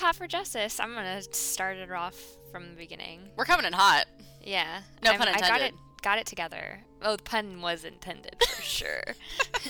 [0.00, 0.80] Hot for Justice.
[0.80, 2.16] I'm gonna start it off
[2.50, 3.20] from the beginning.
[3.36, 4.06] We're coming in hot.
[4.42, 4.80] Yeah.
[5.04, 5.74] No I'm- pun I got it.
[6.02, 6.80] Got it together.
[7.02, 9.02] Oh, the pun was intended for sure.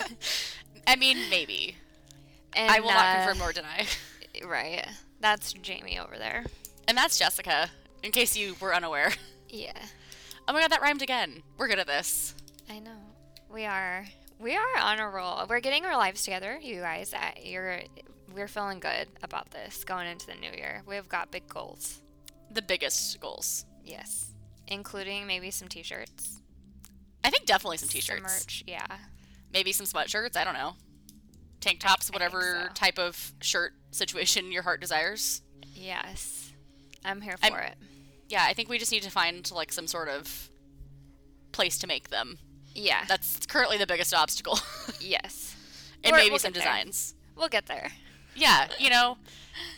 [0.87, 1.75] I mean, maybe.
[2.55, 3.85] And, I will not uh, confirm nor deny.
[4.45, 4.87] Right.
[5.19, 6.45] That's Jamie over there.
[6.87, 7.69] And that's Jessica,
[8.01, 9.11] in case you were unaware.
[9.49, 9.73] Yeah.
[10.47, 11.43] Oh my god, that rhymed again.
[11.57, 12.33] We're good at this.
[12.69, 12.95] I know.
[13.53, 14.05] We are.
[14.39, 15.45] We are on a roll.
[15.49, 17.13] We're getting our lives together, you guys.
[17.43, 17.81] You're.
[18.33, 20.83] We're feeling good about this going into the new year.
[20.87, 22.01] We've got big goals.
[22.49, 23.65] The biggest goals.
[23.83, 24.31] Yes.
[24.67, 26.39] Including maybe some t-shirts.
[27.23, 28.21] I think definitely some Some t-shirts.
[28.21, 28.63] merch.
[28.67, 28.85] Yeah.
[29.53, 30.37] Maybe some sweatshirts.
[30.37, 30.73] I don't know.
[31.59, 32.73] Tank tops, whatever so.
[32.73, 35.41] type of shirt situation your heart desires.
[35.73, 36.51] Yes.
[37.03, 37.75] I'm here I'm- for it.
[38.29, 40.49] Yeah, I think we just need to find like some sort of
[41.51, 42.39] place to make them.
[42.73, 43.03] Yeah.
[43.09, 44.57] That's currently the biggest obstacle.
[45.01, 45.53] yes.
[46.01, 46.71] and We're- maybe we'll some get there.
[46.73, 47.13] designs.
[47.35, 47.91] We'll get there.
[48.35, 49.17] Yeah, you know,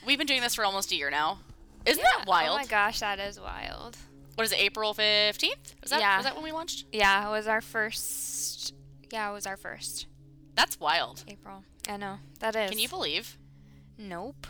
[0.06, 1.40] we've been doing this for almost a year now.
[1.86, 2.20] Isn't Yeah.
[2.20, 2.56] that wild?
[2.60, 3.98] Oh my gosh, that is wild.
[4.36, 5.76] What is it, April 15th?
[5.82, 6.18] Was that, Yeah.
[6.18, 6.86] was that when we launched?
[6.92, 8.74] Yeah, it was our first.
[9.12, 10.08] Yeah, it was our first
[10.56, 11.24] That's wild.
[11.28, 11.64] April.
[11.90, 12.70] I know that is.
[12.70, 13.38] Can you believe?
[13.98, 14.48] Nope.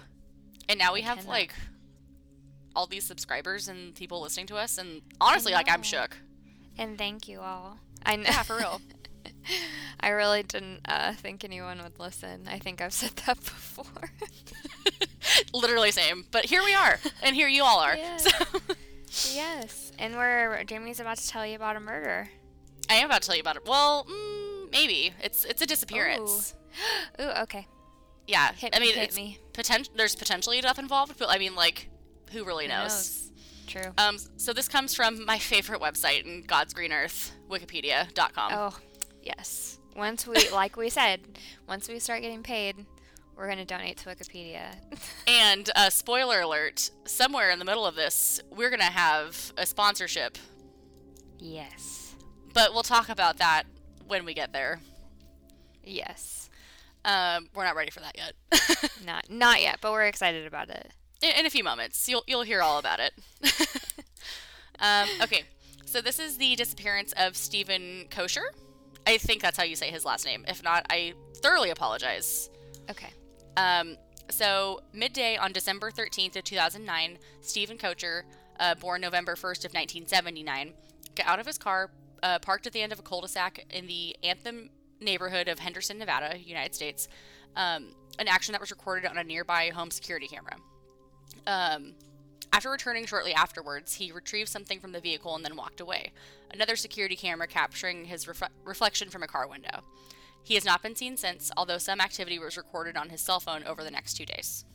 [0.70, 1.32] And now we I have cannot.
[1.32, 1.54] like
[2.76, 4.78] all these subscribers and people listening to us.
[4.78, 6.18] And honestly, like, I'm shook.
[6.78, 7.78] And thank you all.
[8.06, 8.24] I know.
[8.24, 8.82] Yeah, for real.
[10.00, 12.48] I really didn't uh, think anyone would listen.
[12.50, 14.12] I think I've said that before.
[15.54, 16.26] Literally same.
[16.32, 17.00] But here we are.
[17.22, 17.96] And here you all are.
[17.96, 18.18] Yeah.
[18.18, 18.30] So
[19.34, 22.30] yes, and we're Jamie's about to tell you about a murder.
[22.90, 23.64] I am about to tell you about it.
[23.68, 25.14] Well, mm, maybe.
[25.22, 26.54] It's it's a disappearance.
[27.22, 27.68] Ooh, okay.
[28.28, 28.52] Yeah.
[28.54, 29.40] Hit I me, mean, hit it's me.
[29.54, 31.90] potent- there's potentially death involved, but I mean, like,
[32.32, 33.32] who really Who knows?
[33.68, 33.92] True.
[33.98, 38.52] Um, so this comes from my favorite website in God's green earth, Wikipedia.com.
[38.54, 38.78] Oh,
[39.24, 39.80] yes.
[39.96, 41.22] Once we, like we said,
[41.68, 42.86] once we start getting paid,
[43.36, 44.76] we're gonna donate to Wikipedia.
[45.28, 50.38] And uh, spoiler alert: somewhere in the middle of this, we're gonna have a sponsorship,
[51.40, 52.16] yes.
[52.54, 53.64] but we'll talk about that
[54.08, 54.82] when we get there.
[55.84, 56.50] Yes.
[57.06, 58.34] Um, we're not ready for that yet.
[59.06, 60.92] Not not yet, but we're excited about it.
[61.22, 63.14] in, in a few moments, you'll you'll hear all about it.
[64.80, 65.44] um, okay,
[65.86, 68.46] so this is the disappearance of Steven Koecher.
[69.06, 70.46] I think that's how you say his last name.
[70.48, 72.50] If not, I thoroughly apologize.
[72.90, 73.12] Okay.
[73.58, 73.98] Um,
[74.30, 78.24] so midday on December 13th of 2009, Steven Koecher,
[78.60, 80.74] uh, born November 1st of 1979,
[81.16, 84.16] got out of his car, uh, parked at the end of a cul-de-sac in the
[84.24, 84.70] Anthem
[85.02, 87.08] neighborhood of Henderson, Nevada, United States.
[87.56, 90.56] Um, an action that was recorded on a nearby home security camera.
[91.46, 91.94] Um,
[92.54, 96.12] after returning shortly afterwards, he retrieved something from the vehicle and then walked away.
[96.52, 99.82] Another security camera capturing his ref- reflection from a car window.
[100.44, 103.64] He has not been seen since, although some activity was recorded on his cell phone
[103.64, 104.66] over the next two days.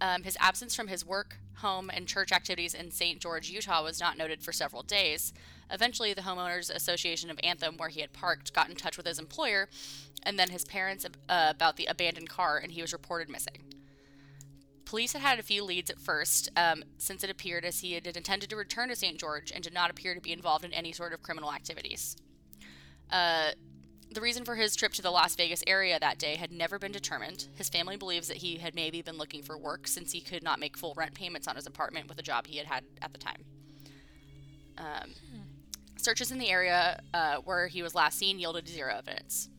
[0.00, 3.20] Um, his absence from his work, home, and church activities in St.
[3.20, 5.32] George, Utah was not noted for several days.
[5.70, 9.20] Eventually, the Homeowners Association of Anthem, where he had parked, got in touch with his
[9.20, 9.68] employer
[10.24, 13.67] and then his parents uh, about the abandoned car, and he was reported missing.
[14.88, 18.06] Police had had a few leads at first, um, since it appeared as he had
[18.06, 19.18] intended to return to St.
[19.18, 22.16] George and did not appear to be involved in any sort of criminal activities.
[23.10, 23.50] Uh,
[24.10, 26.90] the reason for his trip to the Las Vegas area that day had never been
[26.90, 27.48] determined.
[27.56, 30.58] His family believes that he had maybe been looking for work since he could not
[30.58, 33.18] make full rent payments on his apartment with a job he had had at the
[33.18, 33.44] time.
[34.78, 35.10] Um,
[35.98, 39.50] Searches in the area uh, where he was last seen yielded zero evidence.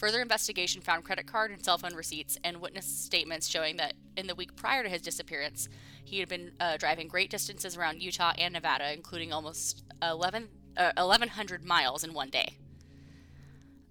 [0.00, 4.26] Further investigation found credit card and cell phone receipts and witness statements showing that in
[4.26, 5.68] the week prior to his disappearance,
[6.02, 10.92] he had been uh, driving great distances around Utah and Nevada, including almost 11, uh,
[10.94, 12.56] 1,100 miles in one day.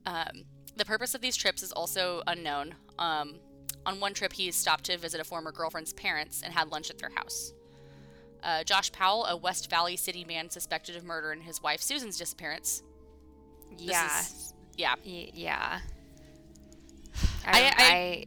[0.08, 2.74] Um, the purpose of these trips is also unknown.
[2.98, 3.36] Um,
[3.86, 6.98] on one trip, he stopped to visit a former girlfriend's parents and had lunch at
[6.98, 7.54] their house.
[8.42, 12.18] Uh, Josh Powell, a West Valley City man suspected of murder in his wife Susan's
[12.18, 12.82] disappearance.
[13.78, 14.22] Yeah.
[14.22, 14.96] is- yeah.
[15.06, 15.82] Y- yeah.
[17.46, 18.26] I- I, I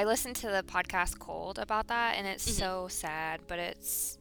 [0.00, 2.58] I listened to the podcast Cold about that, and it's Mhm.
[2.58, 4.18] so sad, but it's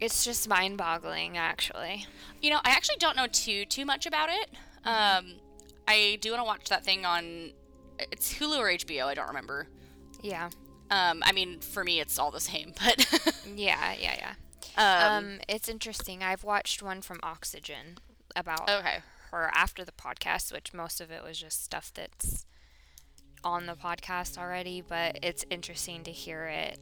[0.00, 2.06] it's just mind-boggling, actually.
[2.40, 4.50] You know, I actually don't know too too much about it.
[4.84, 5.34] Um,
[5.86, 7.52] I do want to watch that thing on.
[7.98, 9.06] It's Hulu or HBO.
[9.06, 9.68] I don't remember.
[10.22, 10.48] Yeah.
[10.90, 12.72] Um, I mean, for me, it's all the same.
[12.84, 13.92] But Yeah.
[14.00, 14.16] Yeah.
[14.18, 14.34] Yeah.
[15.08, 16.22] um, Um, it's interesting.
[16.22, 17.98] I've watched one from Oxygen
[18.34, 19.00] about okay.
[19.30, 22.46] Her after the podcast, which most of it was just stuff that's
[23.42, 26.78] on the podcast already, but it's interesting to hear it,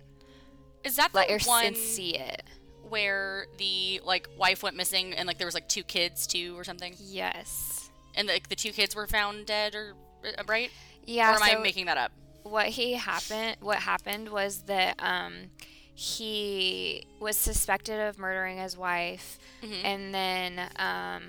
[0.85, 2.43] Is that the like, or one see it.
[2.89, 6.65] where the like wife went missing and like there was like two kids too or
[6.65, 6.95] something?
[6.99, 7.91] Yes.
[8.15, 10.71] and like the two kids were found dead, or uh, right?
[11.06, 11.31] Yeah.
[11.33, 12.12] or am I making that up?
[12.45, 15.50] what he happened what happened was that um
[15.95, 19.85] he was suspected of murdering his wife Mhm.
[19.85, 21.23] and then um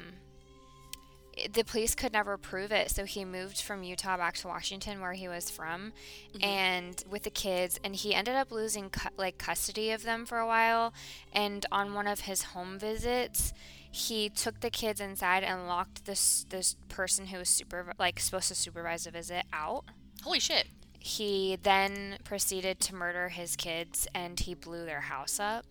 [1.54, 5.14] the police could never prove it so he moved from utah back to washington where
[5.14, 5.94] he was from
[6.36, 6.44] Mhm.
[6.44, 10.40] and with the kids and he ended up losing cu- like custody of them for
[10.40, 10.94] a while
[11.34, 13.54] and on one of his home visits
[13.92, 18.48] he took the kids inside and locked this this person who was super like supposed
[18.50, 19.86] to supervise the visit out
[20.24, 20.68] Holy shit!
[21.02, 25.66] he then proceeded to murder his kids and he blew their house up.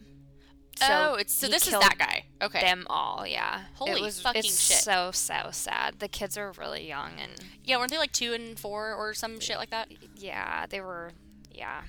[0.83, 2.25] Oh, it's so this is that guy.
[2.43, 2.61] Okay.
[2.61, 3.63] Them all, yeah.
[3.75, 4.79] Holy it was, fucking it's shit.
[4.79, 5.99] so so sad.
[5.99, 7.33] The kids are really young and
[7.65, 9.89] Yeah, weren't they like two and four or some shit like that?
[10.17, 11.13] yeah, they were
[11.53, 11.83] yeah.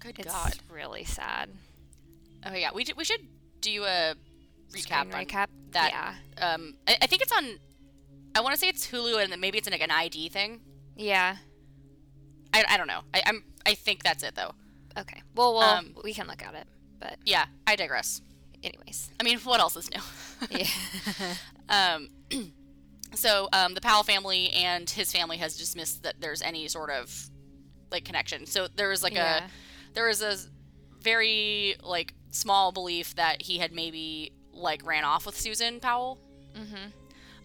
[0.00, 0.54] Good It's God.
[0.70, 1.50] really sad.
[2.46, 3.20] Okay, yeah, we we should
[3.60, 4.14] do a
[4.72, 4.80] recap.
[5.10, 5.46] Screen on recap.
[5.72, 5.90] that.
[6.38, 6.52] Yeah.
[6.54, 7.58] Um, I, I think it's on.
[8.34, 10.60] I want to say it's Hulu, and then maybe it's like an ID thing.
[10.94, 11.36] Yeah.
[12.52, 13.00] I, I don't know.
[13.12, 14.52] I, I'm I think that's it though.
[14.98, 15.22] Okay.
[15.34, 16.66] Well, well, Um, we can look at it.
[17.00, 18.20] But Yeah, I digress.
[18.62, 19.10] Anyways.
[19.20, 20.00] I mean, what else is new?
[20.58, 20.66] Yeah.
[21.68, 22.10] Um,
[23.14, 27.28] so um, the Powell family and his family has dismissed that there's any sort of
[27.90, 28.46] like connection.
[28.46, 29.46] So there was like Yeah.
[29.46, 30.36] a there was a
[31.00, 36.18] very like small belief that he had maybe like ran off with Susan Powell.
[36.54, 36.90] Mm-hmm.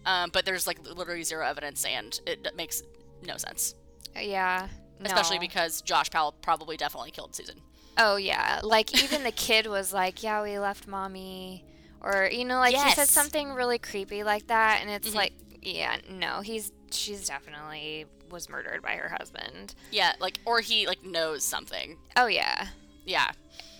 [0.06, 2.82] Um, but there's like literally zero evidence, and it makes
[3.26, 3.74] no sense.
[4.16, 4.68] Yeah.
[5.04, 5.40] Especially no.
[5.40, 7.60] because Josh Powell probably definitely killed Susan.
[7.98, 11.64] Oh yeah, like even the kid was like, "Yeah, we left mommy,"
[12.00, 15.14] or you know, like he said something really creepy like that, and it's Mhm.
[15.14, 19.74] like, yeah, no, he's she's definitely was murdered by her husband.
[19.90, 21.98] Yeah, like or he like knows something.
[22.16, 22.68] Oh yeah,
[23.04, 23.30] Yeah,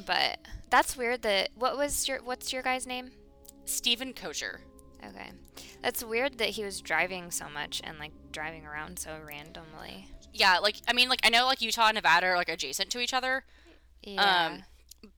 [0.07, 0.39] but
[0.69, 1.23] that's weird.
[1.23, 3.13] That what was your what's your guy's name?
[3.65, 4.59] Steven Koecher.
[5.05, 5.31] Okay,
[5.83, 10.07] that's weird that he was driving so much and like driving around so randomly.
[10.35, 13.01] Yeah, like I mean, like I know like Utah and Nevada are like adjacent to
[13.01, 13.45] each other.
[14.03, 14.65] Yeah, Um,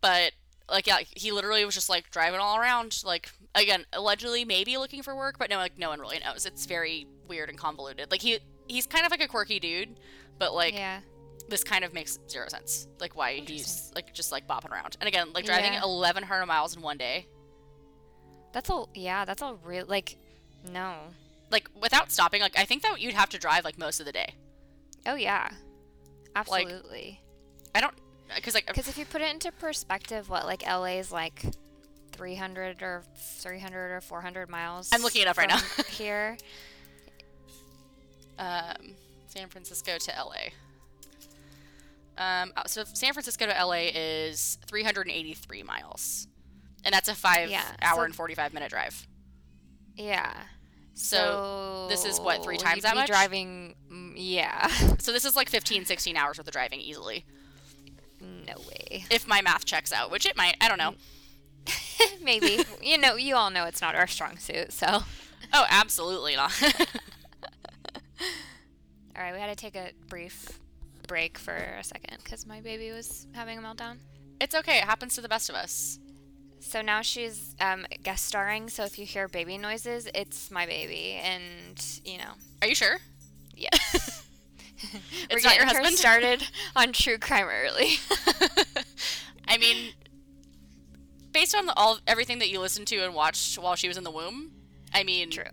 [0.00, 0.32] but
[0.70, 5.02] like yeah, he literally was just like driving all around, like again, allegedly maybe looking
[5.02, 6.46] for work, but no, like no one really knows.
[6.46, 8.10] It's very weird and convoluted.
[8.10, 8.38] Like he
[8.68, 9.98] he's kind of like a quirky dude,
[10.38, 11.00] but like yeah,
[11.48, 12.86] this kind of makes zero sense.
[13.00, 14.96] Like why he's like just like bopping around.
[15.00, 15.84] And again, like driving Yeah.
[15.86, 17.26] 1100 miles in one day,
[18.52, 19.58] that's a yeah, that's all.
[19.64, 20.16] real like,
[20.72, 20.94] no.
[21.50, 22.40] like without stopping.
[22.40, 24.34] Like I think that you'd have to drive like most of the day.
[25.06, 25.50] Oh yeah,
[26.34, 27.20] absolutely.
[27.74, 27.94] I don't
[28.34, 31.44] because like Because if you put it into perspective, what like LA is like
[32.12, 34.90] 300 or 300 or 400 miles.
[34.92, 35.58] I'm looking it up right now.
[35.88, 36.36] here.
[38.38, 38.94] um,
[39.26, 40.50] San Francisco to LA.
[42.16, 46.28] Um, uh, so San Francisco to LA is 383 miles,
[46.84, 49.06] and that's a five Yeah, hour so- and 45 minute drive.
[49.96, 50.32] Yeah.
[50.96, 53.08] So, this is what, three times that much?
[53.08, 54.68] Driving, mm, yeah.
[55.00, 57.24] So this is like 15, 16 hours worth of driving easily,
[58.46, 59.04] no way.
[59.10, 60.56] if my math checks out, which it might.
[60.60, 60.94] I don't know.
[62.22, 64.72] Maybe you know, you all know it's not our strong suit.
[64.72, 64.86] So,
[65.52, 66.52] Oh, absolutely not.
[69.16, 70.58] all right, we had to take a brief
[71.06, 73.98] break for a second because my baby was having a meltdown.
[74.40, 74.78] it's okay.
[74.78, 75.98] It happens to the best of us.
[76.60, 78.68] So now she's um, guest starring.
[78.70, 82.98] So if you hear baby noises, it's my baby, and you know, Are you sure?
[83.54, 84.13] yes.
[85.30, 85.96] We're It's not your husband?
[85.96, 87.94] started on true crime early.
[89.48, 89.92] I mean,
[91.32, 94.04] based on the, all everything that you listened to and watched while she was in
[94.04, 94.52] the womb,
[94.92, 95.44] I mean, True.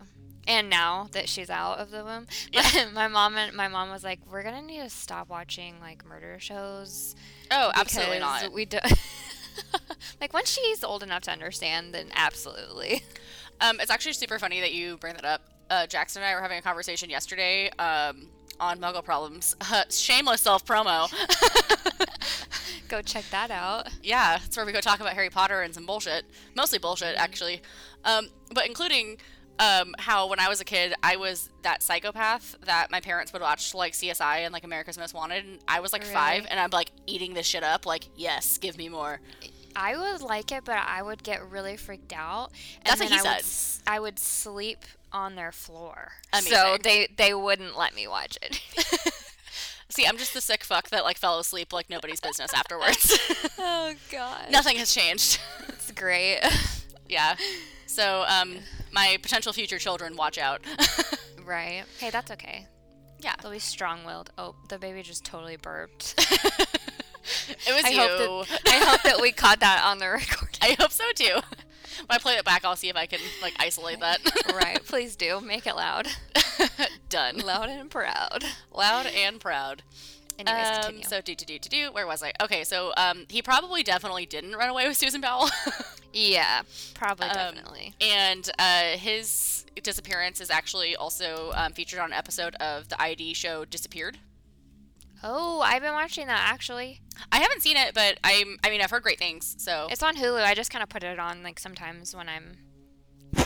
[0.48, 2.90] And now that she's out of the womb, yeah.
[2.94, 6.38] my mom and my mom was like, "We're gonna need to stop watching like murder
[6.40, 7.16] shows."
[7.52, 8.52] Oh, absolutely not.
[8.52, 8.80] We do.
[10.20, 13.04] like once she's old enough to understand, then absolutely.
[13.60, 15.42] Um, it's actually super funny that you bring that up.
[15.70, 18.28] Uh, Jackson and I were having a conversation yesterday um,
[18.62, 19.56] on Muggle Problems.
[19.74, 21.10] Uh, shameless self promo.
[22.90, 23.88] Go check that out.
[24.04, 26.26] yeah, it's where we go talk about Harry Potter and some bullshit.
[26.56, 27.62] Mostly bullshit, actually.
[28.04, 29.16] Um, but including
[29.60, 33.42] um, how when I was a kid, I was that psychopath that my parents would
[33.42, 35.46] watch like CSI and like America's Most Wanted.
[35.46, 37.86] And I was like five, and I'm like eating this shit up.
[37.86, 39.22] Like, yes, give me more.
[39.74, 42.52] I would like it, but I would get really freaked out.
[42.84, 43.84] And That's what he I Would, said.
[43.88, 44.80] I would sleep
[45.14, 46.52] on their floor, Amazing.
[46.52, 48.62] so they they wouldn't let me watch it.
[49.90, 53.18] See, I'm just the sick fuck that like fell asleep like nobody's business afterwards.
[53.60, 55.40] oh God, Nothing has changed.
[55.68, 56.40] it's great.
[57.10, 57.36] yeah.
[57.88, 58.56] So, um,
[58.94, 60.62] my potential future children, watch out.
[61.46, 61.84] right?
[62.00, 62.68] Hey, that's okay.
[63.20, 63.34] yeah.
[63.42, 64.32] They'll be strong-willed.
[64.38, 66.16] Oh, the baby just totally burped.
[67.68, 68.00] It was I you.
[68.00, 70.56] hope that I hope that we caught that on the recording.
[70.62, 71.40] I hope so too.
[72.10, 74.20] I play it back, I'll see if I can like isolate that.
[74.54, 74.82] right.
[74.86, 75.40] Please do.
[75.42, 76.08] Make it loud.
[77.10, 77.38] Done.
[77.40, 78.44] Loud and proud.
[78.74, 79.84] Loud and proud.
[80.40, 81.04] Anyways, Um, continue.
[81.04, 81.92] so do do do do do.
[81.92, 82.32] Where was I?
[82.42, 85.50] Okay, so um, he probably definitely didn't run away with Susan Powell,
[86.14, 86.62] yeah,
[86.96, 87.94] probably Um, definitely.
[88.02, 93.34] and uh, his disappearance is actually also um, featured on an episode of the ID
[93.36, 94.18] show Disappeared.
[95.24, 97.02] Oh, I've been watching that actually.
[97.32, 98.58] I haven't seen it, but I'm.
[98.64, 99.56] I mean, I've heard great things.
[99.60, 100.44] So It's on Hulu.
[100.44, 102.58] I just kind of put it on like sometimes when I'm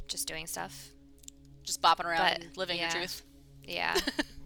[0.07, 0.89] just doing stuff.
[1.63, 2.83] just bopping around but, living yeah.
[2.83, 3.23] your truth.
[3.63, 3.97] Yeah.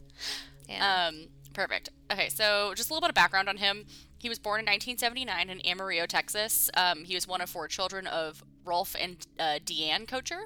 [0.69, 1.07] yeah.
[1.07, 1.89] Um, perfect.
[2.12, 3.86] Okay, so just a little bit of background on him.
[4.17, 6.69] He was born in 1979 in Amarillo, Texas.
[6.75, 10.43] Um, he was one of four children of Rolf and uh, Deanne Koecher.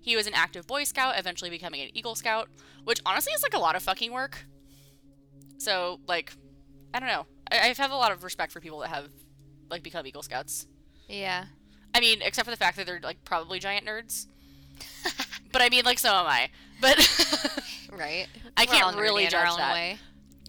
[0.00, 2.48] He was an active Boy Scout, eventually becoming an Eagle Scout,
[2.84, 4.44] which honestly is like a lot of fucking work.
[5.58, 6.32] So, like,
[6.94, 7.26] I don't know.
[7.50, 9.08] I, I have a lot of respect for people that have,
[9.70, 10.66] like, become Eagle Scouts.
[11.08, 11.46] yeah.
[11.94, 14.26] I mean, except for the fact that they're, like, probably giant nerds.
[15.52, 16.50] but I mean, like, so am I.
[16.80, 16.98] But,
[17.90, 18.26] Right.
[18.56, 19.72] I We're can't really judge that.
[19.72, 19.96] way.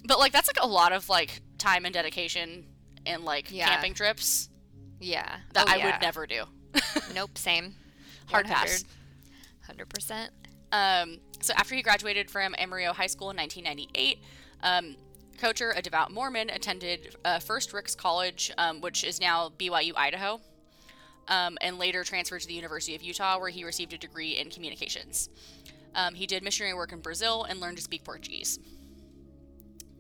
[0.05, 2.65] but, like, that's, like, a lot of, like, time and dedication
[3.05, 3.69] and, like, Yeah.
[3.69, 4.49] camping trips
[4.99, 5.37] Yeah.
[5.53, 5.85] that Oh, I yeah.
[5.93, 6.43] would never do.
[7.13, 7.37] Nope.
[7.37, 7.75] Same.
[8.25, 8.83] Hard pass.
[9.65, 10.31] Hundred percent.
[10.73, 14.19] Um, so after he graduated from Amarillo High School in 1998,
[14.63, 14.95] um,
[15.37, 20.41] Koecher, a devout Mormon, attended uh, first Ricks College, um, which is now BYU Idaho,
[21.27, 24.49] um, and later transferred to the University of Utah, where he received a degree in
[24.49, 25.29] communications.
[25.93, 28.59] Um, he did missionary work in Brazil and learned to speak Portuguese.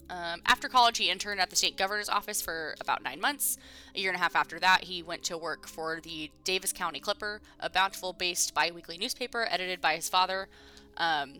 [0.09, 3.57] Um, after college, he interned at the state governor's office for about nine months.
[3.93, 6.99] A year and a half after that, he went to work for the Davis County
[6.99, 10.47] Clipper, a Bountiful based bi weekly newspaper edited by his father.
[10.95, 11.35] Um,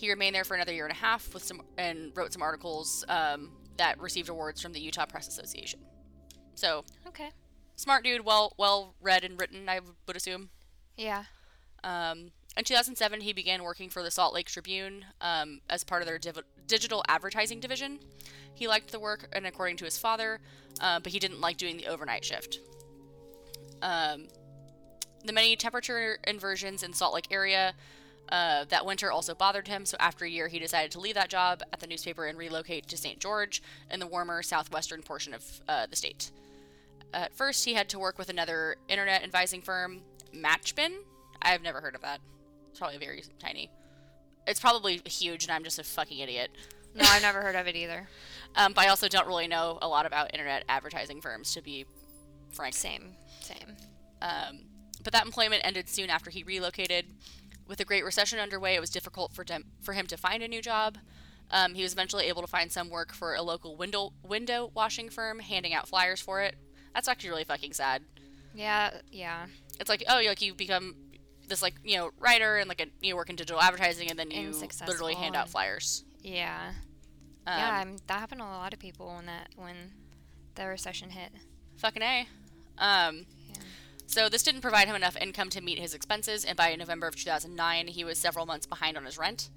[0.00, 3.04] he remained there for another year and a half with some and wrote some articles
[3.08, 5.80] um, that received awards from the Utah Press Association.
[6.54, 7.30] So Okay.
[7.76, 10.48] smart dude, well well read and written, I would assume.
[10.96, 11.24] Yeah.
[11.84, 16.08] Um, in 2007, he began working for the Salt Lake Tribune um, as part of
[16.08, 18.00] their div- digital advertising division.
[18.54, 20.40] He liked the work, and according to his father,
[20.80, 22.58] uh, but he didn't like doing the overnight shift.
[23.82, 24.28] Um,
[25.24, 27.74] the many temperature inversions in Salt Lake area
[28.30, 29.84] uh, that winter also bothered him.
[29.84, 32.86] So after a year, he decided to leave that job at the newspaper and relocate
[32.88, 33.18] to St.
[33.18, 36.30] George in the warmer southwestern portion of uh, the state.
[37.12, 40.00] At first, he had to work with another internet advising firm,
[40.34, 40.92] Matchbin.
[41.42, 42.20] I've never heard of that.
[42.70, 43.68] It's probably very tiny.
[44.46, 46.50] It's probably huge, and I'm just a fucking idiot.
[46.94, 48.08] No, I've never heard of it either.
[48.56, 51.86] Um, but I also don't really know a lot about internet advertising firms, to be
[52.50, 52.74] frank.
[52.74, 53.12] Same.
[53.40, 53.76] Same.
[54.20, 54.62] Um,
[55.04, 57.06] but that employment ended soon after he relocated.
[57.70, 60.48] With the Great Recession underway, it was difficult for, dem- for him to find a
[60.48, 60.98] new job.
[61.52, 65.08] Um, he was eventually able to find some work for a local window window washing
[65.08, 66.56] firm, handing out flyers for it.
[66.94, 68.02] That's actually really fucking sad.
[68.54, 68.90] Yeah.
[69.12, 69.46] Yeah.
[69.78, 70.96] It's like, oh, like you become
[71.46, 74.32] this like you know writer and like a, you work in digital advertising, and then
[74.32, 76.04] you And literally hand out flyers.
[76.22, 76.72] Yeah.
[77.46, 77.78] Um, yeah.
[77.78, 79.76] I'm, that happened to a lot of people when that when
[80.56, 81.30] the recession hit.
[81.76, 82.26] Fucking A.
[82.78, 83.26] Um.
[84.10, 87.14] So this didn't provide him enough income to meet his expenses, and by November of
[87.14, 89.50] 2009, he was several months behind on his rent.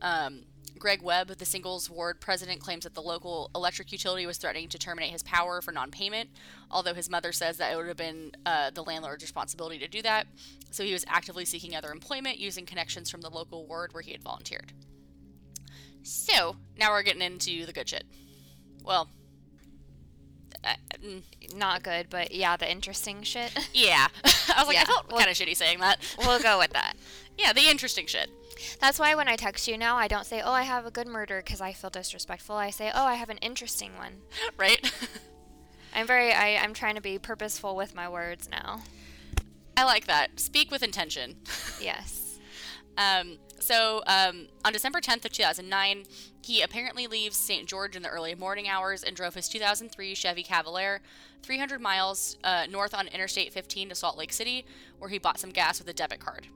[0.00, 0.44] Um,
[0.78, 4.78] Greg Webb, the singles ward president, claims that the local electric utility was threatening to
[4.78, 6.30] terminate his power for non-payment,
[6.70, 10.00] although his mother says that it would have been uh, the landlord's responsibility to do
[10.00, 10.26] that.
[10.70, 14.12] So he was actively seeking other employment using connections from the local ward where he
[14.12, 14.72] had volunteered.
[16.02, 18.04] So now we're getting into the good shit.
[18.82, 19.10] Well,
[20.64, 20.74] uh,
[21.56, 23.52] Not good, but yeah, the interesting shit.
[23.74, 24.08] yeah.
[24.24, 24.28] I
[24.58, 25.98] was like, I Yeah, felt well- kind of shitty saying that.
[26.18, 26.94] we'll go with that.
[27.38, 28.28] Yeah, the interesting shit.
[28.78, 31.06] That's why when I text you now, I don't say, "Oh, I have a good
[31.06, 32.56] murder" because I feel disrespectful.
[32.56, 34.12] I say, "Oh, I have an interesting one."
[34.58, 34.92] right?
[35.94, 38.82] I'm very, I, I'm trying to be purposeful with my words now.
[39.78, 40.38] I like that.
[40.40, 41.36] Speak with intention.
[41.80, 42.38] Yes.
[42.98, 46.04] Um, so um, on December 10th of 2009,
[46.42, 47.66] he apparently leaves St.
[47.66, 51.00] George in the early morning hours and drove his 2003 Chevy Cavalier
[51.42, 54.64] 300 miles uh, north on Interstate 15 to Salt Lake City,
[54.98, 56.48] where he bought some gas with a debit card.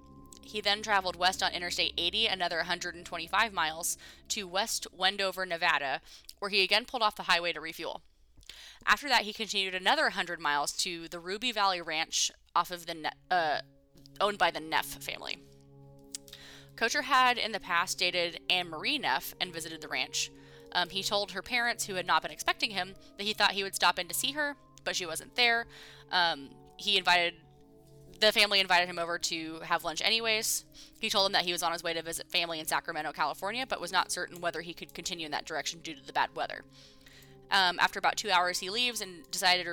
[0.42, 3.98] He then traveled west on Interstate 80, another 125 miles,
[4.28, 6.00] to West Wendover, Nevada,
[6.38, 8.02] where he again pulled off the highway to refuel.
[8.84, 12.94] After that, he continued another 100 miles to the Ruby Valley Ranch off of the
[12.94, 13.60] ne- uh,
[14.20, 15.38] owned by the Neff family.
[16.76, 20.30] Koecher had in the past dated Anne Marie Neff and visited the ranch.
[20.72, 23.62] Um, he told her parents, who had not been expecting him, that he thought he
[23.62, 25.66] would stop in to see her, but she wasn't there.
[26.12, 27.34] Um, he invited
[28.20, 30.64] the family invited him over to have lunch anyways.
[30.98, 33.66] He told them that he was on his way to visit family in Sacramento, California,
[33.66, 36.30] but was not certain whether he could continue in that direction due to the bad
[36.34, 36.64] weather.
[37.50, 39.66] Um, after about two hours, he leaves and decided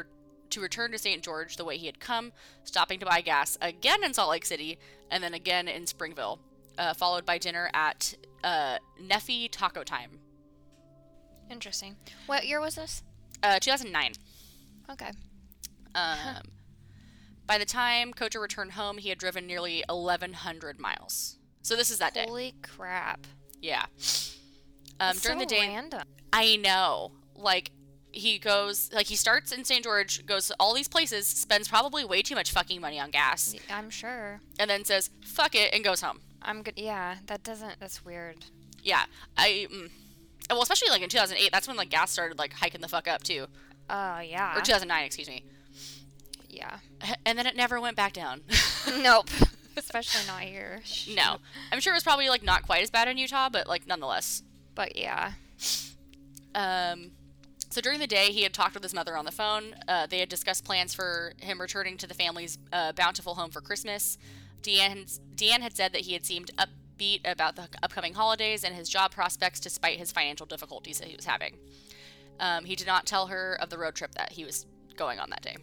[0.50, 1.24] to return to St.
[1.24, 2.34] George the way he had come,
[2.64, 4.78] stopping to buy gas again in Salt Lake City
[5.10, 6.40] and then again in Springville,
[6.78, 10.20] uh, followed by dinner at uh, Nephi Taco Time.
[11.50, 11.96] Interesting.
[12.26, 13.04] What year was this?
[13.42, 14.14] Uh, 2009.
[14.90, 15.12] Okay.
[15.96, 16.44] Um,
[17.46, 21.38] by the time Koecher returned home, he had driven nearly 1,100 miles.
[21.62, 22.26] So this is that day.
[22.28, 23.26] Holy crap.
[23.62, 23.86] Yeah.
[25.00, 26.04] Um, during so the day, random.
[26.32, 27.12] I know.
[27.36, 27.72] Like
[28.12, 29.84] he goes, like he starts in St.
[29.84, 33.56] George, goes to all these places, spends probably way too much fucking money on gas,
[33.70, 34.40] I'm sure.
[34.60, 36.20] and then says "fuck it" and goes home.
[36.44, 36.74] I'm good.
[36.78, 37.80] Yeah, that doesn't.
[37.80, 38.46] That's weird.
[38.82, 39.04] Yeah,
[39.38, 39.68] I.
[39.72, 39.90] Mm,
[40.50, 43.24] well, especially like in 2008, that's when like gas started like hiking the fuck up
[43.24, 43.48] too,
[43.90, 44.58] Uh, yeah.
[44.58, 45.44] or 2009, excuse me.
[46.50, 46.78] yeah.
[47.26, 48.42] And then it never went back down.
[49.00, 49.30] nope.
[49.78, 50.82] Especially not here.
[51.16, 51.38] no,
[51.72, 54.44] I'm sure it was probably like not quite as bad in Utah, but like nonetheless.
[54.76, 55.32] But yeah.
[56.56, 57.12] Um,
[57.70, 59.76] so during the day, he had talked with his mother on the phone.
[59.88, 63.62] Uh, they had discussed plans for him returning to the family's uh, bountiful home for
[63.62, 64.18] Christmas.
[64.64, 69.12] Deanne, had said that he had seemed upbeat about the upcoming holidays and his job
[69.12, 71.58] prospects despite his financial difficulties that he was having.
[72.40, 74.66] Um, he did not tell her of the road trip that he was
[74.96, 75.58] going on that day.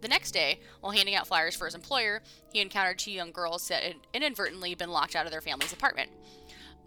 [0.00, 3.68] The next day, while handing out flyers for his employer, he encountered two young girls
[3.68, 6.10] that had inadvertently been locked out of their family's apartment.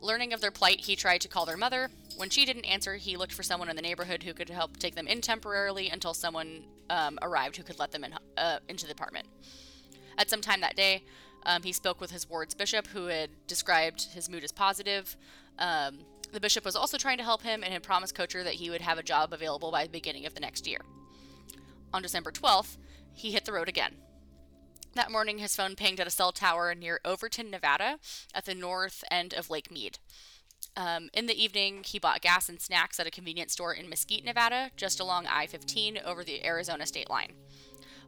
[0.01, 1.89] Learning of their plight, he tried to call their mother.
[2.17, 4.95] When she didn't answer, he looked for someone in the neighborhood who could help take
[4.95, 8.91] them in temporarily until someone um, arrived who could let them in, uh, into the
[8.91, 9.27] apartment.
[10.17, 11.03] At some time that day,
[11.45, 15.17] um, he spoke with his ward's bishop, who had described his mood as positive.
[15.59, 15.99] Um,
[16.31, 18.81] the bishop was also trying to help him and had promised Koecher that he would
[18.81, 20.79] have a job available by the beginning of the next year.
[21.93, 22.77] On December 12th,
[23.13, 23.95] he hit the road again.
[24.95, 27.97] That morning, his phone pinged at a cell tower near Overton, Nevada,
[28.33, 29.99] at the north end of Lake Mead.
[30.75, 34.25] Um, in the evening, he bought gas and snacks at a convenience store in Mesquite,
[34.25, 37.33] Nevada, just along I 15 over the Arizona state line.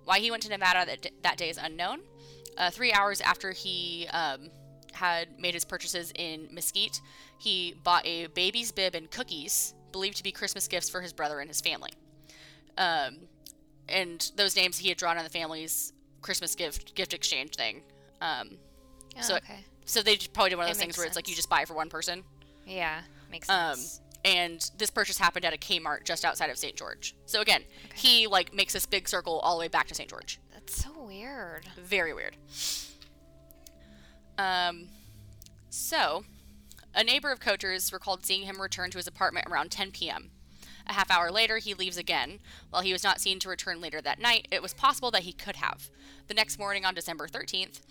[0.05, 1.99] Why he went to Nevada that, that day is unknown.
[2.57, 4.49] Uh, three hours after he um,
[4.93, 7.01] had made his purchases in Mesquite,
[7.37, 11.39] he bought a baby's bib and cookies, believed to be Christmas gifts for his brother
[11.39, 11.91] and his family.
[12.77, 13.17] Um,
[13.89, 15.91] and those names he had drawn on the family's
[16.21, 17.81] Christmas gift gift exchange thing.
[18.21, 18.57] Um,
[19.17, 19.63] Oh, So- okay.
[19.85, 21.63] so they probably did one of those things makes where it's like you just buy
[21.65, 22.23] for one person.
[22.65, 23.01] Yeah.
[23.31, 24.01] Makes Um, sense.
[24.25, 26.75] And this purchase happened at a Kmart just outside of St.
[26.75, 27.15] George.
[27.27, 27.61] So again,
[27.93, 30.09] he like makes this big circle all the way back to St.
[30.09, 30.39] George.
[30.51, 31.67] That's so weird.
[31.77, 32.35] Very weird.
[34.39, 34.87] Um,
[35.69, 36.25] so,
[36.93, 40.31] a neighbor of Koecher's recalled seeing him return to his apartment around 10 p.m.
[40.87, 42.39] A half hour later, he leaves again.
[42.69, 45.33] While he was not seen to return later that night, it was possible that he
[45.33, 45.89] could have.
[46.27, 47.81] The next morning, on December 13th,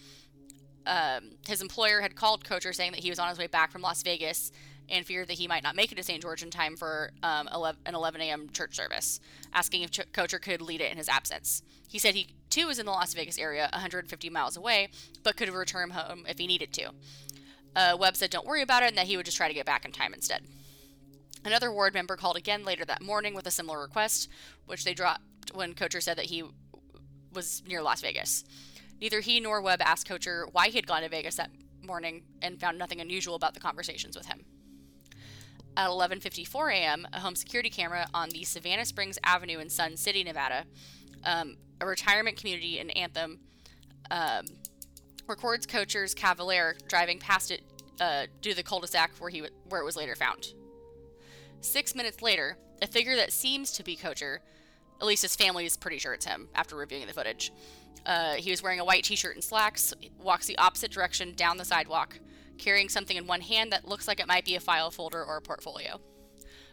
[0.87, 3.83] um, his employer had called Koecher saying that he was on his way back from
[3.83, 4.53] Las Vegas
[4.89, 6.21] and feared that he might not make it to St.
[6.21, 8.51] George in time for um, 11, an 11 a.m.
[8.51, 9.19] church service,
[9.53, 11.63] asking if Ch- Koecher could lead it in his absence.
[11.89, 14.91] He said he too was in the Las Vegas area, 150 miles away,
[15.23, 16.91] but could return home if he needed to.
[17.75, 19.67] Uh, Webb said don't worry about it and that he would just try to get
[19.67, 20.43] back in time instead.
[21.45, 24.29] Another ward member called again later that morning with a similar request,
[24.67, 25.23] which they dropped
[25.55, 26.45] when Koecher said that he
[27.33, 28.45] was near Las Vegas.
[29.01, 31.51] Neither he nor Webb asked Koecher why he had gone to Vegas that
[31.83, 34.45] morning and found nothing unusual about the conversations with him.
[35.77, 40.23] At 11:54 a.m., a home security camera on the Savannah Springs Avenue in Sun City,
[40.23, 40.65] Nevada,
[41.25, 43.41] um, a retirement community in Anthem,
[44.11, 44.47] um,
[45.27, 47.63] records Koecher's Cavalier driving past it
[48.01, 50.55] uh, to the cul-de-sac where he w- where it was later found.
[51.61, 54.39] Six minutes later, a figure that seems to be Koecher,
[55.01, 57.53] at least his family is pretty sure it's him after reviewing the footage.
[58.07, 61.65] Uh, he was wearing a white t-shirt and slacks, walks the opposite direction down the
[61.65, 62.19] sidewalk,
[62.59, 65.37] carrying something in one hand that looks like it might be a file folder or
[65.37, 66.01] a portfolio.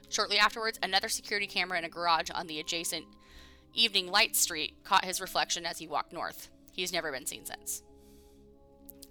[0.10, 3.06] Shortly afterwards, another security camera in a garage on the adjacent
[3.74, 6.50] Evening Light Street caught his reflection as he walked north.
[6.74, 7.84] He's never been seen since.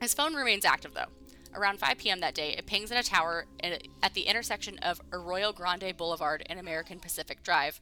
[0.00, 1.06] His phone remains active, though.
[1.54, 2.20] Around 5 p.m.
[2.20, 6.44] that day, it pings in a tower at at the intersection of Arroyo Grande Boulevard
[6.46, 7.80] and American Pacific Drive,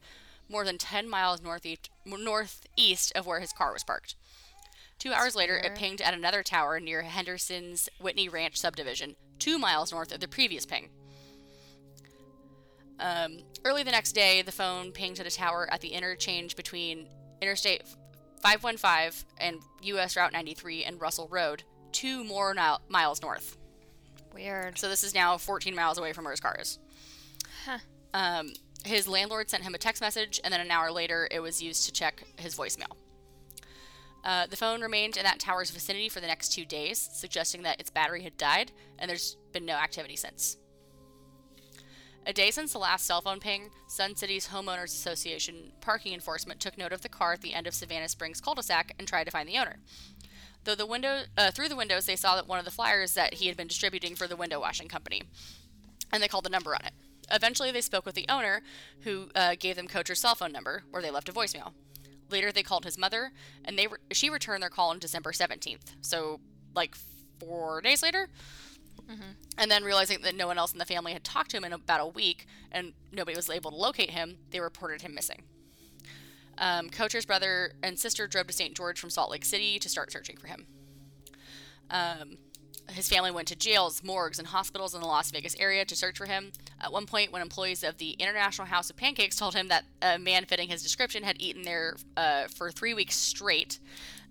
[0.49, 4.15] more than 10 miles northeast, northeast of where his car was parked.
[4.99, 9.93] Two hours later, it pinged at another tower near Henderson's Whitney Ranch subdivision, two miles
[9.93, 10.89] north of the previous ping.
[12.99, 17.07] Um, early the next day, the phone pinged at a tower at the interchange between
[17.41, 17.83] Interstate
[18.41, 20.17] 515 and U.S.
[20.17, 23.57] Route 93 and Russell Road, two more nil- miles north.
[24.33, 24.77] Weird.
[24.77, 26.77] So this is now 14 miles away from where his car is.
[27.65, 27.79] Huh.
[28.13, 28.51] Um,
[28.83, 31.85] his landlord sent him a text message, and then an hour later, it was used
[31.85, 32.97] to check his voicemail.
[34.23, 37.79] Uh, the phone remained in that tower's vicinity for the next two days, suggesting that
[37.79, 40.57] its battery had died, and there's been no activity since.
[42.25, 46.77] A day since the last cell phone ping, Sun City's Homeowners Association parking enforcement took
[46.77, 49.47] note of the car at the end of Savannah Springs cul-de-sac and tried to find
[49.47, 49.79] the owner.
[50.65, 53.35] Though the window uh, through the windows, they saw that one of the flyers that
[53.35, 55.23] he had been distributing for the window washing company,
[56.11, 56.93] and they called the number on it.
[57.31, 58.61] Eventually, they spoke with the owner,
[59.01, 61.73] who uh, gave them Koecher's cell phone number, where they left a voicemail.
[62.29, 63.31] Later, they called his mother,
[63.65, 65.95] and they re- she returned their call on December 17th.
[66.01, 66.39] So,
[66.75, 66.95] like
[67.39, 68.29] four days later.
[69.57, 71.73] And then realizing that no one else in the family had talked to him in
[71.73, 75.41] about a week and nobody was able to locate him, they reported him missing.
[76.59, 78.75] Um, Koecher's brother and sister drove to St.
[78.75, 80.67] George from Salt Lake City to start searching for him.
[81.89, 82.37] Um,
[82.91, 86.17] his family went to jails, morgues, and hospitals in the Las Vegas area to search
[86.17, 86.51] for him.
[86.81, 90.17] At one point, when employees of the International House of Pancakes told him that a
[90.19, 93.79] man fitting his description had eaten there uh, for three weeks straight,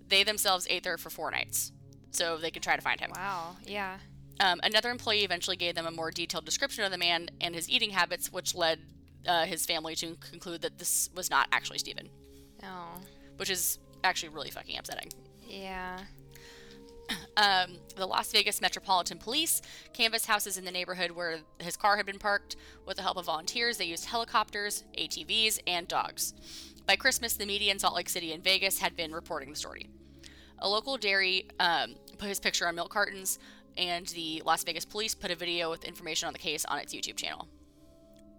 [0.07, 1.71] they themselves ate there for four nights.
[2.11, 3.11] So they could try to find him.
[3.15, 3.57] Wow.
[3.65, 3.97] Yeah.
[4.39, 7.69] Um, another employee eventually gave them a more detailed description of the man and his
[7.69, 8.79] eating habits, which led
[9.27, 12.09] uh, his family to conclude that this was not actually Steven,
[12.63, 12.99] Oh.
[13.37, 15.11] which is actually really fucking upsetting.
[15.45, 15.99] Yeah.
[17.37, 19.61] Um, the Las Vegas Metropolitan Police
[19.93, 22.57] canvassed houses in the neighborhood where his car had been parked.
[22.85, 26.33] With the help of volunteers, they used helicopters, ATVs, and dogs.
[26.85, 29.89] By Christmas, the media in Salt Lake City and Vegas had been reporting the story.
[30.59, 33.39] A local dairy um, put his picture on milk cartons,
[33.77, 36.93] and the Las Vegas police put a video with information on the case on its
[36.93, 37.47] YouTube channel.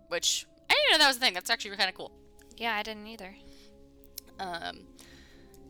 [0.09, 1.33] Which, I didn't know that was a thing.
[1.33, 2.13] That's actually kind of cool.
[2.59, 3.35] Yeah, I didn't either.
[4.39, 4.81] Um,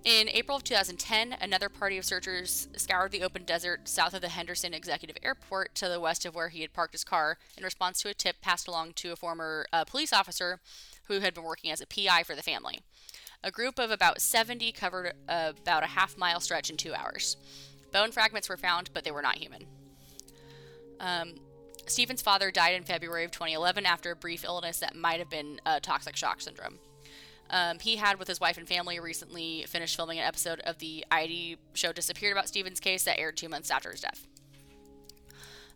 [0.05, 4.29] in April of 2010, another party of searchers scoured the open desert south of the
[4.29, 8.01] Henderson Executive Airport to the west of where he had parked his car in response
[8.03, 10.61] to a tip passed along to a former uh, police officer
[11.05, 12.81] who had been working as a PI for the family.
[13.43, 17.37] A group of about 70 covered uh, about a half mile stretch in two hours.
[17.93, 19.67] Bone fragments were found, but they were not human.
[21.01, 21.35] Um,
[21.87, 25.61] Steven's father died in February of 2011 after a brief illness that might have been
[25.67, 26.79] uh, toxic shock syndrome.
[27.51, 31.05] Um, he had, with his wife and family, recently finished filming an episode of the
[31.11, 34.27] ID show Disappeared about Steven's case that aired two months after his death.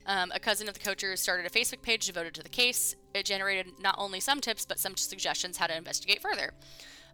[0.07, 2.95] Um, a cousin of the Koecher started a Facebook page devoted to the case.
[3.15, 6.53] It generated not only some tips, but some suggestions how to investigate further.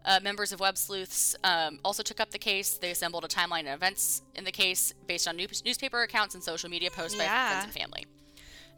[0.04, 2.78] Uh, members of Websleuths um, also took up the case.
[2.78, 6.42] They assembled a timeline of events in the case based on news- newspaper accounts and
[6.42, 8.06] social media posts by friends and family.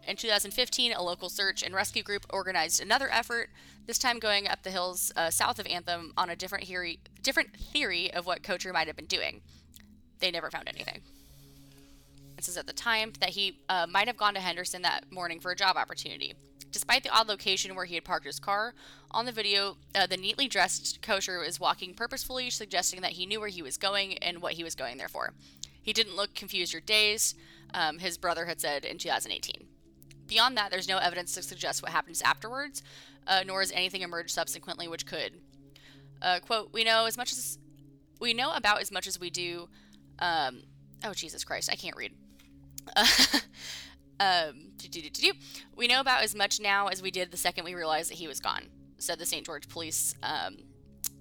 [0.06, 3.50] In 2015, a local search and rescue group organized another effort,
[3.86, 7.56] this time going up the hills uh, south of Anthem on a different theory, different
[7.56, 9.42] theory of what Koecher might have been doing.
[10.18, 11.02] They never found anything.
[12.36, 15.38] This is at the time that he uh, might have gone to Henderson that morning
[15.38, 16.34] for a job opportunity.
[16.72, 18.74] Despite the odd location where he had parked his car,
[19.12, 23.38] on the video, uh, the neatly dressed Koecher is walking purposefully, suggesting that he knew
[23.38, 25.34] where he was going and what he was going there for.
[25.80, 27.36] He didn't look confused or dazed,
[27.74, 29.68] um, his brother had said in 2018.
[30.32, 32.82] Beyond that, there's no evidence to suggest what happens afterwards,
[33.26, 35.34] uh, nor has anything emerged subsequently which could.
[36.22, 37.58] Uh, quote, we know as much as
[38.18, 39.68] we know about as much as we do.
[40.20, 40.62] Um,
[41.04, 42.14] oh, Jesus Christ, I can't read.
[44.20, 44.70] um,
[45.76, 48.26] we know about as much now as we did the second we realized that he
[48.26, 49.44] was gone, said the St.
[49.44, 50.56] George police um,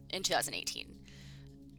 [0.09, 1.00] in 2018.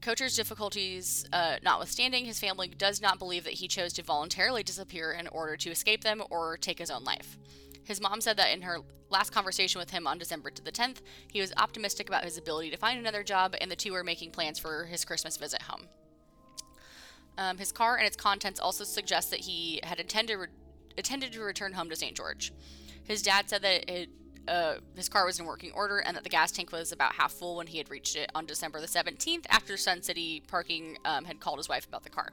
[0.03, 5.12] Koecher's difficulties uh, notwithstanding, his family does not believe that he chose to voluntarily disappear
[5.12, 7.38] in order to escape them or take his own life.
[7.85, 8.79] His mom said that in her
[9.11, 10.99] last conversation with him on December to the 10th,
[11.31, 14.33] he was optimistic about his ability to find another job, and the two were making
[14.33, 15.83] plans for his Christmas visit home.
[17.38, 20.47] Um, his car and its contents also suggest that he had intended re-
[20.97, 22.15] intended to return home to St.
[22.15, 22.53] George.
[23.05, 24.11] His dad said that it,
[24.48, 27.33] uh, his car was in working order and that the gas tank was about half
[27.33, 31.24] full when he had reached it on December the 17th after Sun City Parking um,
[31.24, 32.33] had called his wife about the car.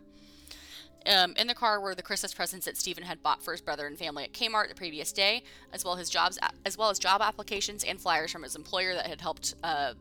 [1.05, 3.87] Um, in the car were the Christmas presents that Steven had bought for his brother
[3.87, 7.21] and family at Kmart the previous day, as well as jobs, as well as job
[7.21, 9.93] applications and flyers from his employer that had helped uh,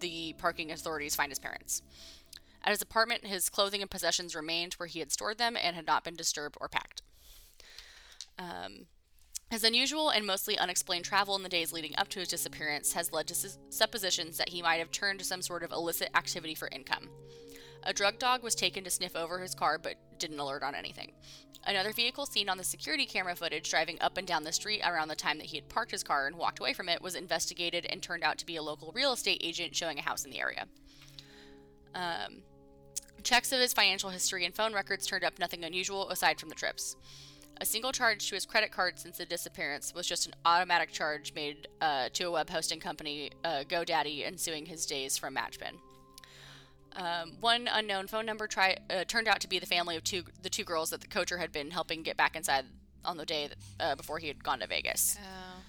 [0.00, 1.82] the parking authorities find his parents.
[2.64, 5.86] At his apartment, his clothing and possessions remained where he had stored them and had
[5.86, 7.02] not been disturbed or packed.
[8.38, 8.86] Um,
[9.50, 13.12] his unusual and mostly unexplained travel in the days leading up to his disappearance has
[13.12, 16.54] led to sus- suppositions that he might have turned to some sort of illicit activity
[16.54, 17.08] for income.
[17.84, 21.12] A drug dog was taken to sniff over his car but didn't alert on anything.
[21.66, 25.08] Another vehicle seen on the security camera footage driving up and down the street around
[25.08, 27.86] the time that he had parked his car and walked away from it was investigated
[27.86, 30.40] and turned out to be a local real estate agent showing a house in the
[30.40, 30.66] area.
[31.94, 32.42] Um,
[33.22, 36.54] checks of his financial history and phone records turned up nothing unusual aside from the
[36.54, 36.96] trips.
[37.60, 41.34] A single charge to his credit card since the disappearance was just an automatic charge
[41.34, 45.74] made uh, to a web hosting company, uh, GoDaddy, ensuing his days from Matchbin.
[46.94, 50.24] Um, one unknown phone number try, uh, turned out to be the family of two
[50.42, 52.64] the two girls that the Koecher had been helping get back inside
[53.04, 55.18] on the day that, uh, before he had gone to Vegas.
[55.20, 55.62] Oh.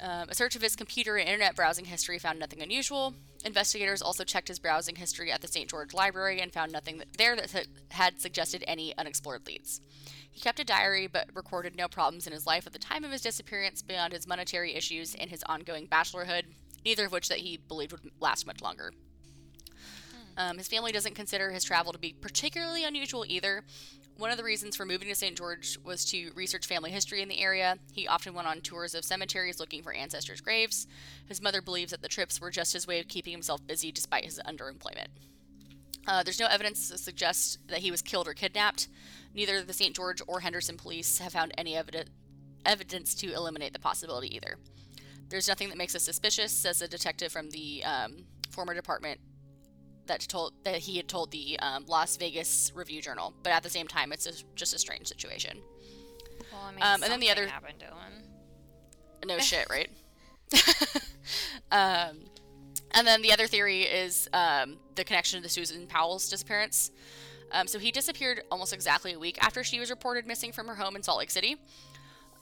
[0.00, 3.14] Um, a search of his computer and internet browsing history found nothing unusual.
[3.44, 5.68] Investigators also checked his browsing history at the St.
[5.68, 9.82] George Library and found nothing there that had suggested any unexplored leads.
[10.30, 13.12] He kept a diary but recorded no problems in his life at the time of
[13.12, 16.44] his disappearance beyond his monetary issues and his ongoing bachelorhood,
[16.84, 18.92] neither of which that he believed would last much longer.
[20.36, 23.64] Um, his family doesn't consider his travel to be particularly unusual either.
[24.16, 25.36] One of the reasons for moving to St.
[25.36, 27.78] George was to research family history in the area.
[27.92, 30.86] He often went on tours of cemeteries looking for ancestors' graves.
[31.26, 34.24] His mother believes that the trips were just his way of keeping himself busy despite
[34.24, 35.08] his underemployment.
[36.06, 38.88] Uh, there's no evidence to suggest that he was killed or kidnapped.
[39.34, 39.96] Neither the St.
[39.96, 42.10] George or Henderson police have found any evidence
[42.66, 44.56] evidence to eliminate the possibility either.
[45.28, 49.20] There's nothing that makes us suspicious, says a detective from the um, former department
[50.06, 53.34] that told that he had told the um, Las Vegas Review Journal.
[53.42, 55.58] But at the same time, it's a, just a strange situation.
[56.52, 58.22] Well, I mean, Um, and then the other- happened to him.
[59.26, 59.88] No shit, right?
[61.72, 62.18] um,
[62.90, 66.90] and then the other theory is um, the connection to Susan Powell's disappearance.
[67.52, 70.74] Um, so he disappeared almost exactly a week after she was reported missing from her
[70.74, 71.56] home in Salt Lake City.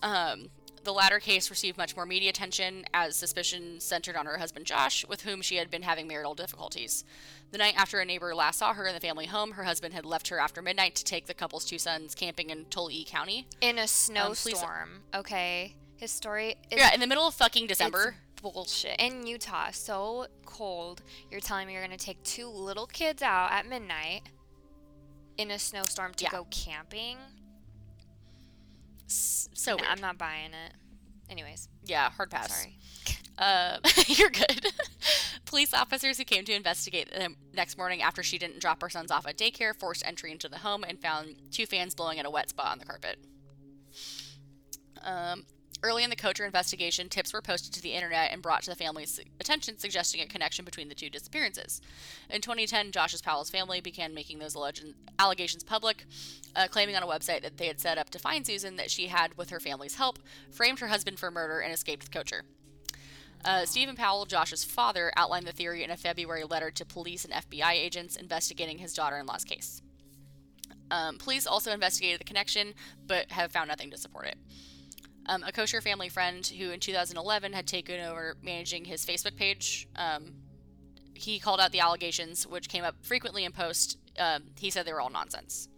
[0.03, 0.49] Um,
[0.85, 5.07] the latter case received much more media attention as suspicion centered on her husband Josh,
[5.07, 7.05] with whom she had been having marital difficulties.
[7.51, 10.05] The night after a neighbor last saw her in the family home, her husband had
[10.05, 13.47] left her after midnight to take the couple's two sons camping in Tooele County.
[13.61, 15.75] In a please- snowstorm, okay?
[15.97, 18.17] His story is Yeah, in the middle of fucking December.
[18.41, 18.99] Bullshit.
[19.01, 21.01] In Utah, so cold.
[21.31, 24.23] You're telling me you're gonna take two little kids out at midnight
[25.39, 26.31] in a snowstorm to Yeah.
[26.31, 27.19] go camping?
[29.15, 29.89] So weird.
[29.89, 30.73] I'm not buying it.
[31.31, 32.55] Anyways, Yeah, hard pass.
[32.55, 32.77] sorry.
[33.39, 34.67] Uh, you're good.
[35.47, 39.11] Police officers who came to investigate the next morning after she didn't drop her sons
[39.11, 42.31] off at daycare forced entry into the home and found two fans blowing at a
[42.31, 43.19] wet spot on the carpet.
[45.03, 45.45] Um,
[45.83, 48.77] early in the Koecher investigation, tips were posted to the internet and brought to the
[48.77, 51.81] family's attention, suggesting a connection between the two disappearances.
[52.31, 54.57] In 2010, Josh's Powell's family began making those
[55.19, 56.05] allegations public,
[56.55, 59.09] uh, claiming on a website that they had set up to find Susan that she
[59.09, 60.19] had, with her family's help,
[60.51, 62.43] framed her husband for murder and escaped with Koecher.
[63.45, 67.35] Uh, Steven Powell, Josh's father, outlined the theory in a February letter to police and
[67.35, 69.83] FBI agents investigating his daughter in law's case.
[70.93, 72.75] Um, police also investigated the connection,
[73.07, 74.37] but have found nothing to support it.
[75.27, 79.87] Um, a Koecher family friend who in 2011 had taken over managing his Facebook page,
[79.97, 80.35] um,
[81.15, 83.99] he called out the allegations, which came up frequently in post.
[84.19, 85.69] Um, he said they were all nonsense.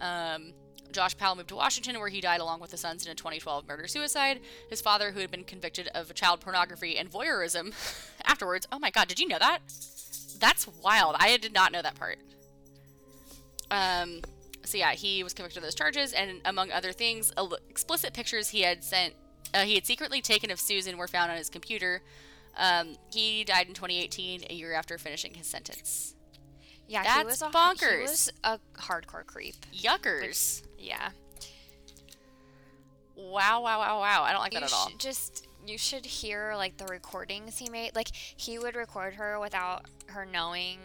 [0.00, 0.54] Um,
[0.92, 3.68] Josh Powell moved to Washington, where he died along with the sons in a 2012
[3.68, 4.40] murder suicide.
[4.70, 7.74] His father, who had been convicted of child pornography and voyeurism
[8.24, 8.66] afterwards.
[8.72, 9.58] Oh my god, did you know that?
[10.40, 11.16] That's wild.
[11.18, 12.18] I did not know that part.
[13.70, 14.22] Um,
[14.68, 17.32] so yeah, he was convicted of those charges, and among other things,
[17.68, 19.14] explicit pictures he had sent,
[19.54, 22.02] uh, he had secretly taken of Susan were found on his computer.
[22.56, 26.14] Um, he died in 2018, a year after finishing his sentence.
[26.86, 27.96] Yeah, That's he was a bonkers.
[27.96, 29.54] He was a hardcore creep.
[29.74, 30.62] Yuckers!
[30.78, 31.10] Yeah.
[33.14, 34.22] Wow, wow, wow, wow!
[34.22, 34.90] I don't like you that at all.
[34.96, 37.96] just you should hear like the recordings he made.
[37.96, 40.78] Like he would record her without her knowing,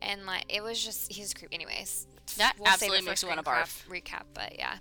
[0.00, 1.52] and like it was just he's a creep.
[1.52, 4.76] Anyways, That save absolutely makes me wanna Screencraft Recap, but yeah,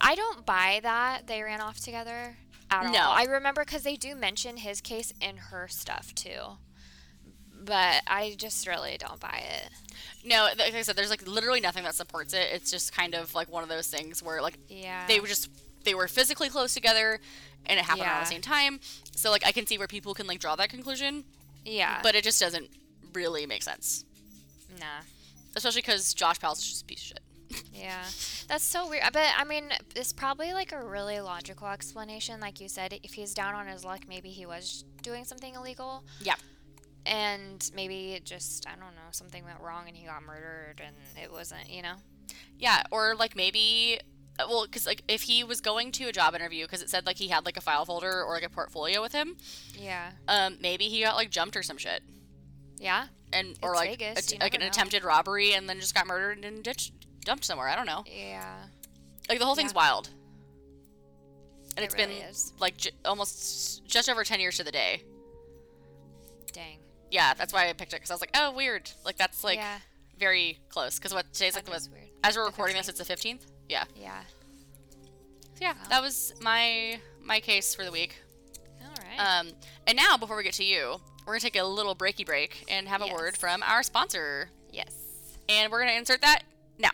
[0.00, 2.36] I don't buy that they ran off together
[2.70, 2.98] at No.
[3.00, 3.12] all.
[3.12, 6.58] I remember because they do mention his case in her stuff too,
[7.52, 9.70] but I just really don't buy it.
[10.24, 12.48] No, like I said, there's like literally nothing that supports it.
[12.52, 15.48] It's just kind of like one of those things where like Yeah, they were just
[15.84, 17.20] they were physically close together,
[17.66, 18.24] and it happened around Yeah.
[18.24, 18.80] the same time.
[19.14, 21.24] So like I can see where people can like draw that conclusion,
[21.64, 22.68] yeah, but it just doesn't
[23.12, 24.04] really make sense.
[24.78, 25.02] nah.
[25.56, 27.20] Especially because Josh Powell's just a piece of shit.
[27.72, 28.02] Yeah,
[28.48, 29.04] that's so weird.
[29.12, 32.40] But I mean, it's probably like a really logical explanation.
[32.40, 36.02] Like you said, if he's down on his luck, maybe he was doing something illegal.
[36.20, 36.34] Yeah.
[37.04, 40.96] And maybe it just, I don't know, something went wrong and he got murdered and
[41.22, 41.94] it wasn't, you know?
[42.58, 44.00] Yeah, or like maybe,
[44.40, 47.06] uh, well, because like if he was going to a job interview, because it said
[47.06, 49.36] like he had like a file folder or like a portfolio with him,
[49.78, 50.10] Yeah.
[50.26, 52.02] um, maybe he got like jumped or some shit,
[52.78, 53.06] Yeah?
[53.32, 54.66] and or It's like Vegas, a- like an know.
[54.68, 56.92] attempted robbery, and then just got murdered and ditched,
[57.24, 57.68] dumped somewhere.
[57.68, 58.04] I don't know.
[58.06, 58.54] Yeah.
[59.28, 59.76] Like the whole thing's Yeah.
[59.78, 60.08] wild,
[61.76, 62.52] and It it's really been is.
[62.60, 65.02] like j- almost just over ten years to the day.
[66.52, 66.78] Dang.
[67.10, 68.90] Yeah, that's why I picked it because I was like, oh, weird.
[69.04, 69.78] Like that's like yeah.
[70.18, 70.96] very close.
[70.98, 72.08] Because what today's like that is weird.
[72.24, 73.46] As we're recording this, it's the fifteenth.
[73.68, 73.84] Yeah.
[73.96, 74.20] Yeah.
[75.54, 78.16] So yeah, that was my my case for the week.
[78.82, 79.18] All right.
[79.40, 79.48] Um,
[79.86, 82.86] and now before we get to you, we're gonna take a little breaky break and
[82.88, 84.94] have a word from our sponsor, yes.
[85.48, 86.42] and we're gonna insert that
[86.78, 86.90] now.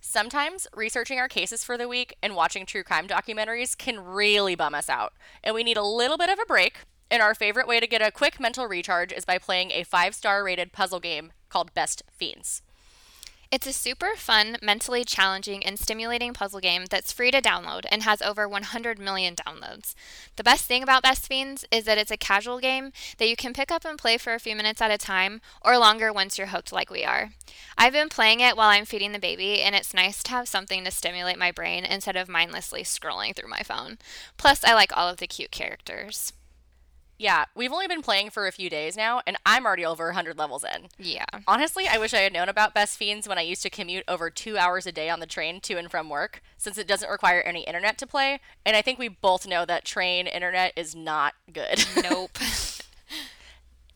[0.00, 4.74] Sometimes researching our cases for the week and watching true crime documentaries can really bum
[4.74, 5.12] us out,
[5.44, 6.78] and we need a little bit of a break.
[7.08, 10.14] And our favorite way to get a quick mental recharge is by playing a five
[10.14, 12.62] star rated puzzle game called Best Fiends.
[13.48, 18.02] It's a super fun, mentally challenging, and stimulating puzzle game that's free to download and
[18.02, 19.94] has over 100 million downloads.
[20.34, 23.52] The best thing about Best Fiends is that it's a casual game that you can
[23.52, 26.48] pick up and play for a few minutes at a time or longer once you're
[26.48, 27.30] hooked like we are.
[27.78, 30.82] I've been playing it while I'm feeding the baby, and it's nice to have something
[30.82, 33.98] to stimulate my brain instead of mindlessly scrolling through my phone.
[34.36, 36.32] Plus, I like all of the cute characters.
[37.18, 40.36] Yeah, we've only been playing for a few days now, and I'm already over 100
[40.36, 40.88] levels in.
[40.98, 41.24] Yeah.
[41.46, 44.28] Honestly, I wish I had known about Best Fiends when I used to commute over
[44.28, 47.40] two hours a day on the train to and from work, since it doesn't require
[47.40, 48.40] any internet to play.
[48.66, 51.84] And I think we both know that train internet is not good.
[52.02, 52.38] Nope.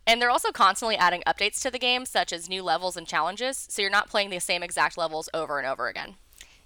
[0.07, 3.67] and they're also constantly adding updates to the game, such as new levels and challenges,
[3.69, 6.15] so you're not playing the same exact levels over and over again.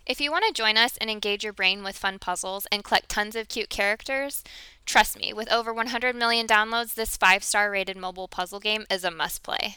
[0.06, 3.08] If you want to join us and engage your brain with fun puzzles and collect
[3.08, 4.44] tons of cute characters,
[4.84, 9.04] trust me, with over 100 million downloads, this five star rated mobile puzzle game is
[9.04, 9.76] a must play.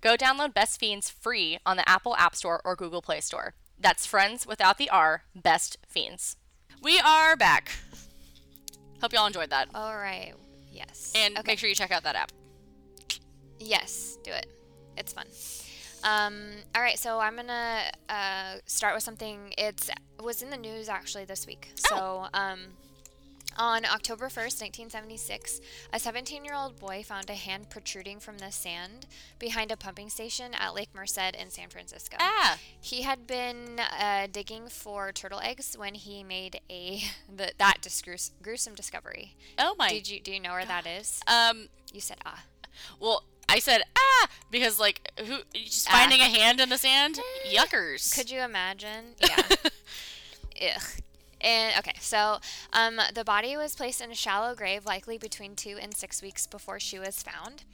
[0.00, 3.54] Go download Best Fiends free on the Apple App Store or Google Play Store.
[3.78, 6.36] That's friends without the R, Best Fiends.
[6.82, 7.70] We are back.
[9.00, 9.68] Hope y'all enjoyed that.
[9.74, 10.32] All right.
[10.72, 11.12] Yes.
[11.14, 11.52] And Okay.
[11.52, 12.32] make sure you check out that app.
[13.58, 14.46] Yes, do it.
[14.96, 15.26] It's fun.
[16.04, 16.36] Um,
[16.74, 19.52] all right, so I'm gonna uh, start with something.
[19.58, 21.70] It's it was in the news actually this week.
[21.74, 22.60] So um,
[23.58, 25.60] on October 1st, 1976,
[25.92, 29.06] a 17-year-old boy found a hand protruding from the sand
[29.38, 32.16] behind a pumping station at Lake Merced in San Francisco.
[32.20, 37.02] Ah, He had been uh, digging for turtle eggs when he made a
[37.34, 37.78] the, that
[38.42, 39.34] gruesome discovery.
[39.58, 39.88] oh my.
[39.88, 41.20] Did you do you know where that is?
[41.26, 42.44] um, You said ah.
[43.00, 45.92] well, I said ah because like who just Ah.
[45.92, 47.20] finding a hand in the sand?
[47.50, 48.14] Yuckers.
[48.14, 49.14] Could you imagine?
[50.58, 50.74] Yeah.
[50.76, 50.82] Ugh.
[51.40, 52.38] And okay, so
[52.72, 56.46] um, the body was placed in a shallow grave, likely between two and six weeks
[56.46, 57.64] before she was found.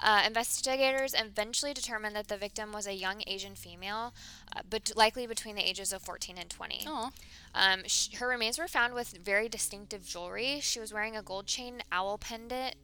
[0.00, 4.14] Uh, investigators eventually determined that the victim was a young Asian female,
[4.54, 6.84] uh, but likely between the ages of 14 and 20.
[6.86, 7.10] Aw.
[7.54, 10.60] Um, sh- her remains were found with very distinctive jewelry.
[10.60, 12.76] She was wearing a gold chain owl pendant,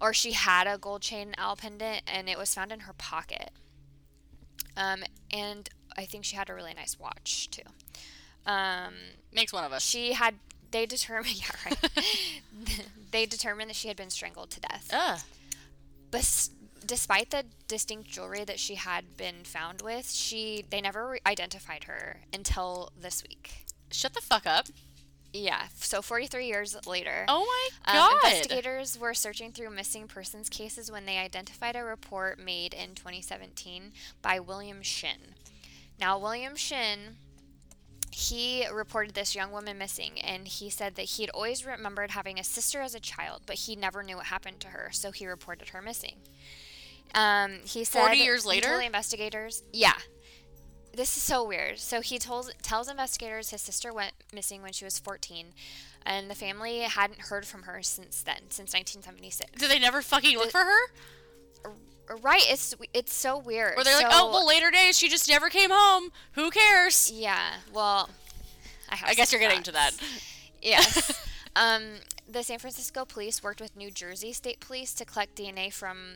[0.00, 3.50] or she had a gold chain owl pendant, and it was found in her pocket.
[4.76, 7.62] Um, and I think she had a really nice watch too.
[8.46, 8.94] Um,
[9.32, 9.82] Makes one of us.
[9.82, 10.34] she had.
[10.70, 12.86] They determined, yeah, right.
[13.10, 14.90] they determined that she had been strangled to death.
[14.92, 15.20] Ugh.
[16.10, 16.48] But
[16.86, 21.84] despite the distinct jewelry that she had been found with, she they never re- identified
[21.84, 23.66] her until this week.
[23.90, 24.68] Shut the fuck up.
[25.32, 27.24] Yeah, so 43 years later.
[27.26, 27.46] Oh
[27.86, 28.16] my um, god.
[28.24, 33.92] investigators were searching through missing persons cases when they identified a report made in 2017
[34.20, 35.34] by William Shin.
[35.98, 37.16] Now, William Shin,
[38.14, 42.38] he reported this young woman missing, and he said that he had always remembered having
[42.38, 45.26] a sister as a child, but he never knew what happened to her, so he
[45.26, 46.16] reported her missing.
[47.14, 48.76] Um, he said 40 years later?
[48.76, 49.94] the investigators, yeah.
[50.94, 51.78] This is so weird.
[51.78, 55.48] So he told tells investigators his sister went missing when she was 14,
[56.04, 59.52] and the family hadn't heard from her since then, since 1976.
[59.58, 61.70] Did they never fucking look for her?
[62.22, 62.44] Right?
[62.48, 63.74] It's it's so weird.
[63.76, 66.10] Or they're like, oh, well, later days, she just never came home.
[66.32, 67.10] Who cares?
[67.14, 67.54] Yeah.
[67.72, 68.10] Well,
[68.90, 69.08] I have.
[69.08, 69.92] I guess you're getting to that.
[70.60, 71.26] Yes.
[71.56, 71.82] um,
[72.28, 76.14] the San Francisco police worked with New Jersey State Police to collect DNA from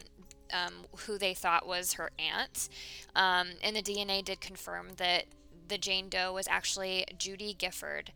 [0.53, 0.73] um,
[1.07, 2.69] who they thought was her aunt,
[3.15, 5.25] um, and the DNA did confirm that
[5.69, 8.13] the Jane Doe was actually Judy Gifford,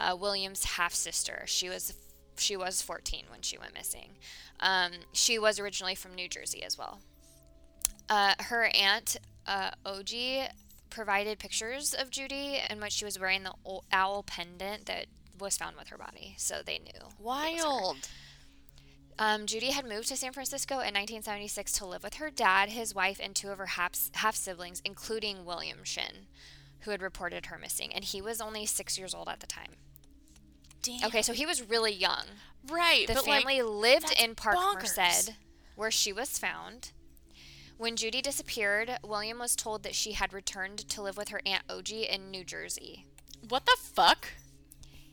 [0.00, 1.42] uh, William's half sister.
[1.46, 1.94] She was
[2.36, 4.10] she was 14 when she went missing.
[4.60, 7.00] Um, she was originally from New Jersey as well.
[8.08, 10.48] Uh, her aunt, uh, Oji,
[10.90, 13.52] provided pictures of Judy in which she was wearing the
[13.92, 15.06] owl pendant that
[15.38, 16.90] was found with her body, so they knew.
[16.94, 17.68] it was her.
[17.68, 18.08] Wild.
[19.18, 22.94] Um, Judy had moved to San Francisco in 1976 to live with her dad, his
[22.94, 26.26] wife, and two of her half siblings, including William Shin,
[26.80, 29.76] who had reported her missing, and he was only six years old at the time.
[30.82, 31.06] Damn.
[31.06, 32.24] Okay, so he was really young.
[32.68, 33.06] Right.
[33.06, 34.96] The family like, lived in Park bonkers.
[34.98, 35.32] Merced,
[35.76, 36.92] where she was found.
[37.76, 41.66] When Judy disappeared, William was told that she had returned to live with her Aunt
[41.68, 43.06] Oji in New Jersey.
[43.48, 44.28] what the fuck?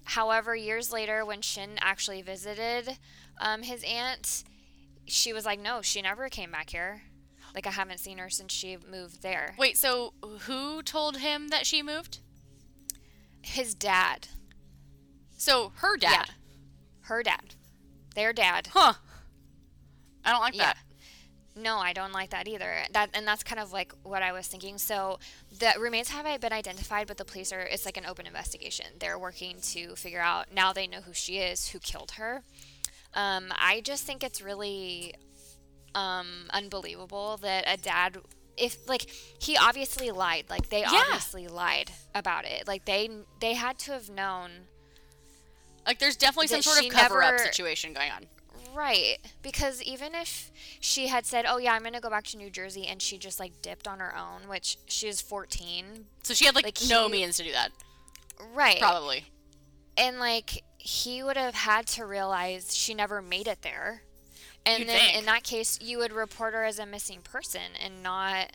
[0.03, 2.97] However, years later, when Shin actually visited
[3.39, 4.43] um, his aunt,
[5.05, 7.01] she was like, no, she never came back here.
[7.53, 9.55] Like, I haven't seen her since she moved there.
[9.57, 12.20] Wait, so who told him that she moved?
[13.41, 14.28] His dad.
[15.38, 16.12] So her dad.
[16.28, 16.34] Yeah.
[17.01, 17.55] Her dad.
[18.16, 18.70] Their dad.
[18.74, 18.93] Huh.
[20.24, 20.66] I don't like Yeah.
[20.66, 20.78] that.
[21.62, 22.74] No, I don't like that either.
[22.91, 24.78] That and that's kind of like what I was thinking.
[24.78, 25.20] So
[25.59, 28.88] the remains haven't been identified, but the police are it's like an open investigation.
[28.99, 32.43] They're working to figure out now they know who she is, who killed her.
[33.14, 35.14] Um, I just think it's really
[35.95, 38.18] um, unbelievable that a dad
[38.57, 39.09] if like
[39.39, 40.89] he obviously lied like they Yeah.
[41.07, 43.09] obviously lied about it like they
[43.39, 44.51] they had to have known
[45.86, 48.28] Like there's definitely some sort of cover up never- situation going on.
[48.74, 49.18] Right.
[49.41, 52.49] Because even if she had said, "Oh yeah, I'm going to go back to New
[52.49, 56.05] Jersey," and she just like dipped on her own, which she was 14.
[56.24, 57.72] So she had like, Like, no he- means to do that.
[58.53, 58.80] Right.
[58.80, 59.26] Probably.
[59.97, 64.03] And like he would have had to realize she never made it there.
[64.66, 65.18] And You'd then think.
[65.18, 68.51] in that case, you would report her as a missing person and not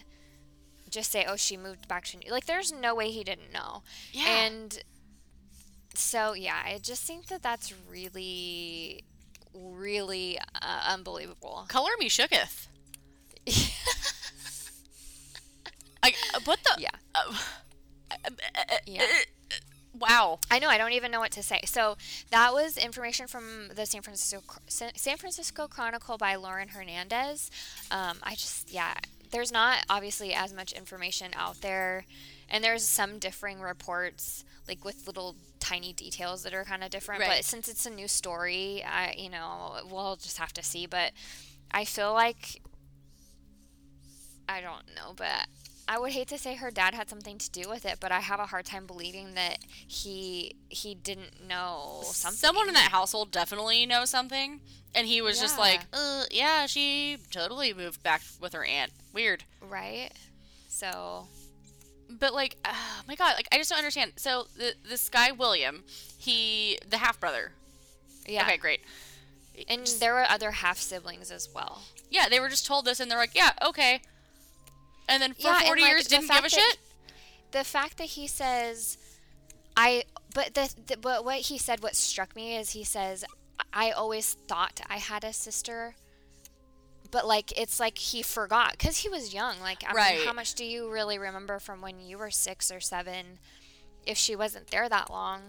[0.88, 3.82] just say, "Oh, she moved back to New." Like there's no way he didn't know.
[4.12, 4.24] Yeah.
[4.46, 4.78] And
[5.94, 9.04] so yeah, I just think that that's really
[9.56, 11.64] really uh, unbelievable.
[11.68, 12.68] Color me shooketh.
[16.02, 16.12] I,
[16.44, 16.76] what the?
[16.80, 16.90] Yeah.
[17.14, 17.34] Uh,
[18.86, 19.04] Yeah.
[19.98, 20.38] Wow.
[20.50, 20.68] I know.
[20.68, 21.60] I don't even know what to say.
[21.64, 21.96] So
[22.30, 27.50] that was information from the San Francisco San Francisco Chronicle by Lauren Hernandez.
[27.90, 28.94] Um, I just yeah,
[29.30, 32.04] there's not obviously as much information out there,
[32.48, 37.20] and there's some differing reports like with little tiny details that are kind of different.
[37.20, 37.36] Right.
[37.36, 40.86] But since it's a new story, I you know we'll just have to see.
[40.86, 41.12] But
[41.70, 42.60] I feel like
[44.48, 45.46] I don't know, but
[45.88, 48.20] I would hate to say her dad had something to do with it, but I
[48.20, 52.36] have a hard time believing that he he didn't know something.
[52.36, 54.60] Someone in that household definitely knows something,
[54.94, 58.92] and he was just like, uh, "Yeah, she totally moved back with her aunt.
[59.12, 60.10] Weird." right?
[60.68, 61.28] So
[62.08, 64.12] But like, uh, oh my god, like I just don't understand.
[64.16, 65.84] So the this guy William,
[66.18, 67.52] he the half brother.
[68.26, 68.80] yeah, Okay, great.
[69.68, 71.82] and there were other half siblings as well.
[72.10, 74.00] Yeah, they were just told this, and they're like, "Yeah, okay."
[75.08, 76.78] And then for Yeah, forty like, years, didn't give a shit.
[77.52, 78.98] The fact that he says,
[79.76, 80.04] "I,"
[80.34, 83.24] but the, the but what he said, what struck me is he says,
[83.72, 85.96] "I always thought I had a sister."
[87.10, 89.60] But like it's like he forgot because he was young.
[89.60, 90.16] Like I Right.
[90.18, 93.38] mean, how much do you really remember from when you were six or seven?
[94.06, 95.42] If she wasn't there that long,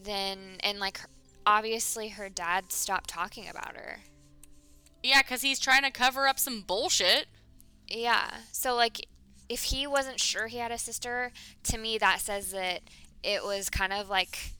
[0.00, 1.00] then and like
[1.46, 4.00] obviously her dad stopped talking about her.
[5.02, 7.26] Yeah, because he's trying to cover up some bullshit.
[7.88, 8.28] Yeah.
[8.52, 9.06] So like
[9.48, 11.32] if he wasn't sure he had a sister,
[11.64, 12.80] to me that says that
[13.22, 14.52] it was kind of like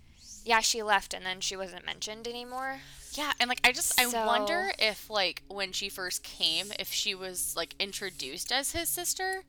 [0.45, 2.80] yeah, she left and then she wasn't mentioned anymore.
[3.13, 7.15] Yeah, and like I just I wonder if like when she first came, if she
[7.15, 9.43] was like introduced as his sister.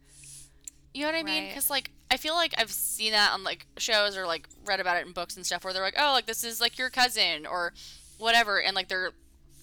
[0.94, 1.48] You know what I mean?
[1.48, 4.98] Because like I feel like I've seen that on like shows or like read about
[4.98, 7.46] it in books and stuff where they're like, oh, like this is like your cousin
[7.46, 7.74] or
[8.18, 9.12] whatever, and like they're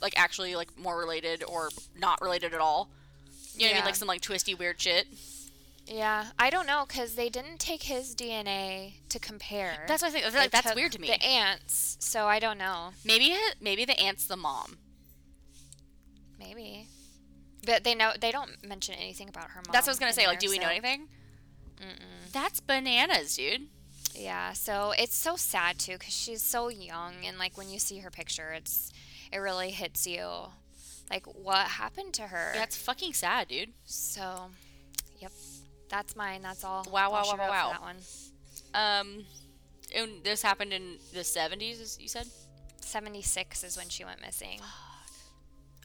[0.01, 2.89] like actually like more related or not related at all.
[3.55, 3.85] You know what I mean?
[3.85, 5.07] Like some like twisty weird shit.
[5.93, 9.85] Yeah, I don't know cuz they didn't take his DNA to compare.
[9.89, 10.25] That's what I think.
[10.25, 11.09] I feel They like that's weird to me.
[11.09, 12.93] The aunt's, so I don't know.
[13.05, 14.79] Maybe maybe the aunt's the mom.
[16.39, 16.87] Maybe.
[17.67, 19.73] But they know they don't mention anything about her mom.
[19.73, 20.27] That's what I was gonna say.
[20.27, 21.09] Like, do we know so- anything?
[22.33, 23.69] That's bananas, dude.
[24.15, 27.99] Yeah, so it's so sad too because she's so young, and like when you see
[28.01, 28.93] her picture, it's
[29.33, 30.53] it really hits you.
[31.11, 32.53] Like what happened to her?
[32.55, 33.73] Yeah, it's fucking sad, dude.
[33.85, 34.51] So,
[35.19, 35.33] yep,
[35.91, 36.41] that's mine.
[36.43, 36.87] That's all.
[36.91, 37.71] Wow, wow, wow, wow, wow.
[37.73, 37.97] That one.
[38.73, 39.25] Um,
[39.95, 42.27] and this happened in the seventies, as you said.
[42.81, 44.61] Seventy six is when she went missing.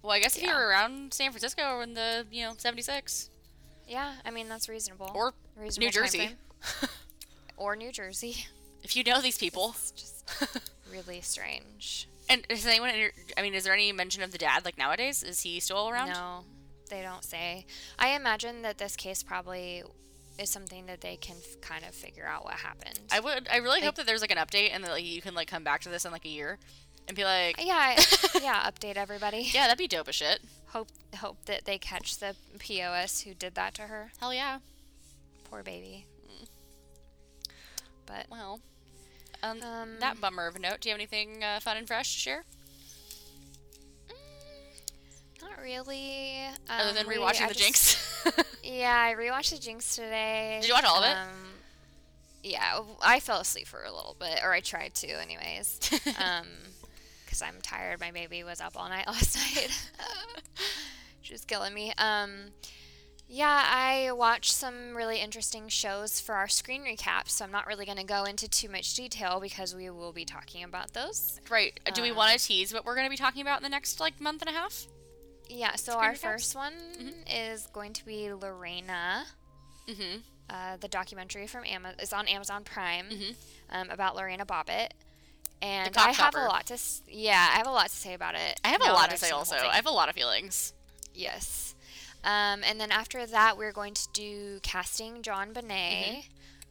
[0.03, 3.29] Well, I guess if you were around San Francisco in the you know seventy six
[3.87, 5.11] Yeah, I mean that's reasonable.
[5.15, 6.29] or reasonable New Jersey,
[7.57, 8.45] or New Jersey.
[8.83, 12.07] if you know these people, It's just really strange.
[12.29, 12.91] and is anyone?
[13.37, 15.23] I mean, is there any mention of the dad like nowadays?
[15.23, 16.09] Is he still around?
[16.09, 16.43] No,
[16.89, 17.65] they don't say.
[17.99, 19.83] I imagine that this case probably
[20.37, 22.99] is something that they can f- kind of figure out what happened.
[23.11, 23.47] I would.
[23.51, 25.63] I really hope that there's like an update and that like, you can like come
[25.63, 26.59] back to this in like a year
[27.07, 27.95] and be like, yeah,
[28.41, 28.69] yeah.
[28.69, 29.49] Update everybody.
[29.53, 30.41] yeah, that'd be dope as shit.
[30.67, 34.11] Hope hope that they catch the POS who did that to her.
[34.19, 34.59] Hell yeah.
[35.49, 36.05] Poor baby.
[38.05, 38.59] But Well,
[39.41, 40.81] um, Um, that bummer of a note.
[40.81, 42.43] Do you have anything uh, fun and fresh to share?
[45.45, 46.41] Not really.
[46.69, 47.59] Other Um, than rewatching I the just-
[48.25, 48.41] Jinx.
[48.63, 50.57] Yeah, I rewatched the Jinx today.
[50.61, 51.15] Did you watch all of it?
[51.15, 51.53] Um,
[52.43, 55.79] yeah, I fell asleep for a little bit, or I tried to, anyways.
[56.19, 56.47] um,
[57.23, 57.99] because I'm tired.
[57.99, 59.69] My baby was up all night last night.
[61.21, 61.93] she was killing me.
[61.97, 62.31] Um,
[63.27, 67.85] yeah, I watched some really interesting shows for our screen recaps, so I'm not really
[67.85, 71.39] going to go into too much detail because we will be talking about those.
[71.49, 71.79] right.
[71.93, 73.69] Do we Um, want to tease what we're going to be talking about in the
[73.69, 74.87] next like month and a half?
[75.47, 77.13] Yeah, so our first one Mhm.
[77.53, 79.25] is going to be Lorena,
[79.87, 80.19] Mm-hmm.
[80.49, 81.95] uh, the documentary from Amazon.
[81.99, 83.35] It's on Amazon Prime Mhm.
[83.69, 84.91] um, about Lorena Bobbitt.
[85.61, 88.35] And I have a lot to, s- yeah, I have a lot to say about
[88.35, 88.59] it.
[88.63, 89.55] I have a lot to I've say also.
[89.55, 90.73] I have a lot of feelings.
[91.13, 91.75] Yes.
[92.23, 96.25] Um, and then after that, we're going to do Casting JonBenet,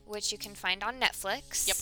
[0.04, 1.66] which you can find on Netflix.
[1.66, 1.68] Mm-hmm.
[1.68, 1.76] Yep.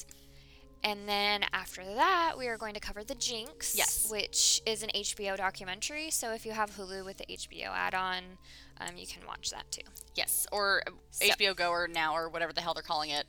[0.85, 4.09] And then after that, we are going to cover The Jinx, Yes.
[4.11, 6.11] which is an HBO documentary.
[6.11, 8.23] So if you have Hulu with the HBO add on,
[8.81, 9.83] um, you can watch that too.
[10.17, 13.27] Yes, or So- HBO Go or Now or whatever the hell they're calling it.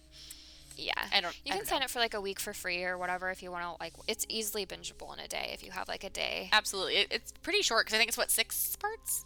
[0.75, 0.93] Yeah.
[1.13, 1.35] I don't.
[1.45, 1.85] You can don't sign know.
[1.85, 3.75] up for like a week for free or whatever if you want to.
[3.79, 6.49] Like, it's easily bingeable in a day if you have like a day.
[6.51, 9.23] Absolutely, it, it's pretty short because I think it's what six parts.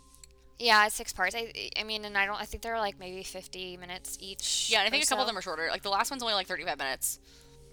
[0.60, 1.36] Yeah, it's six parts.
[1.36, 2.36] I, I mean, and I don't.
[2.42, 4.68] I think they're like maybe fifty minutes each.
[4.70, 5.70] Yeah, and I think a couple of them are shorter.
[5.72, 7.20] Like the last one's only like thirty-five minutes.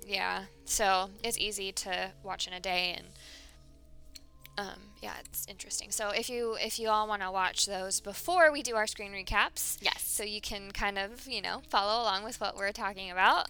[0.07, 3.07] Yeah, so it's easy to watch in a day, and
[4.57, 5.91] um, yeah, it's interesting.
[5.91, 9.13] So if you if you all want to watch those before we do our screen
[9.13, 10.03] recaps, Yes.
[10.07, 13.49] so you can kind of you know follow along with what we're talking about.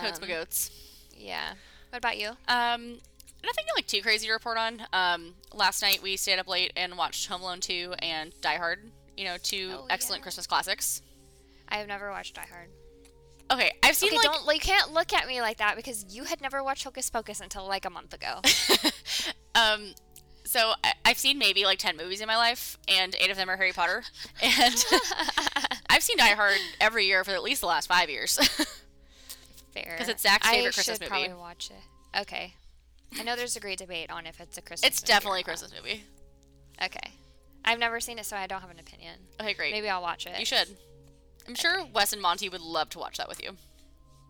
[0.00, 0.70] Toads Um, my goats.
[1.14, 1.54] Yeah.
[1.90, 2.28] What about you?
[2.48, 2.98] Um,
[3.44, 4.82] nothing like too crazy to report on.
[4.92, 8.90] Um, last night we stayed up late and watched Home Alone 2 and Die Hard.
[9.16, 10.24] You know, two Oh, excellent yeah.
[10.24, 11.02] Christmas classics.
[11.68, 12.68] I have never watched Die Hard.
[13.50, 16.04] Okay, I've seen Okay, like don't like you can't look at me like that because
[16.14, 18.40] you had never watched Hocus Pocus until like a month ago.
[19.54, 19.94] um,
[20.44, 23.48] so I- I've seen maybe like ten movies in my life, and eight of them
[23.48, 24.02] are Harry Potter.
[24.42, 24.84] And
[25.90, 28.36] I've seen Die Hard every year for at least the last five years.
[29.74, 31.12] Fair, because it's Zach's I favorite Christmas movie.
[31.12, 32.20] I should probably watch it.
[32.20, 32.54] Okay.
[33.18, 34.86] I know there's a great debate on if it's a Christmas.
[34.90, 35.44] it's definitely a.
[35.44, 36.04] Christmas movie.
[36.82, 37.12] Okay.
[37.64, 39.14] I've never seen it, so I don't have an opinion.
[39.40, 39.72] Okay, great.
[39.72, 40.38] Maybe I'll watch it.
[40.38, 40.68] You should.
[41.48, 43.52] I'm sure Wes and Monty would love to watch that with you.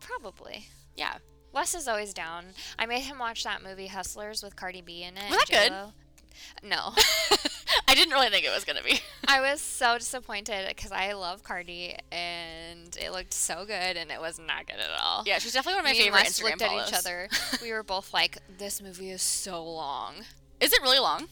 [0.01, 0.69] Probably.
[0.97, 1.15] Yeah.
[1.53, 2.47] Wes is always down.
[2.79, 5.29] I made him watch that movie Hustlers with Cardi B in it.
[5.29, 5.49] Was and that
[6.63, 6.69] good?
[6.69, 6.93] No.
[7.89, 9.01] I didn't really think it was gonna be.
[9.29, 14.21] I was so disappointed because I love Cardi and it looked so good and it
[14.21, 15.25] was not good at all.
[15.27, 16.83] Yeah, she's definitely one of my Me and favorite Wes Instagram looked follows.
[16.83, 17.29] at each other.
[17.63, 20.15] we were both like, "This movie is so long."
[20.61, 21.27] Is it really long?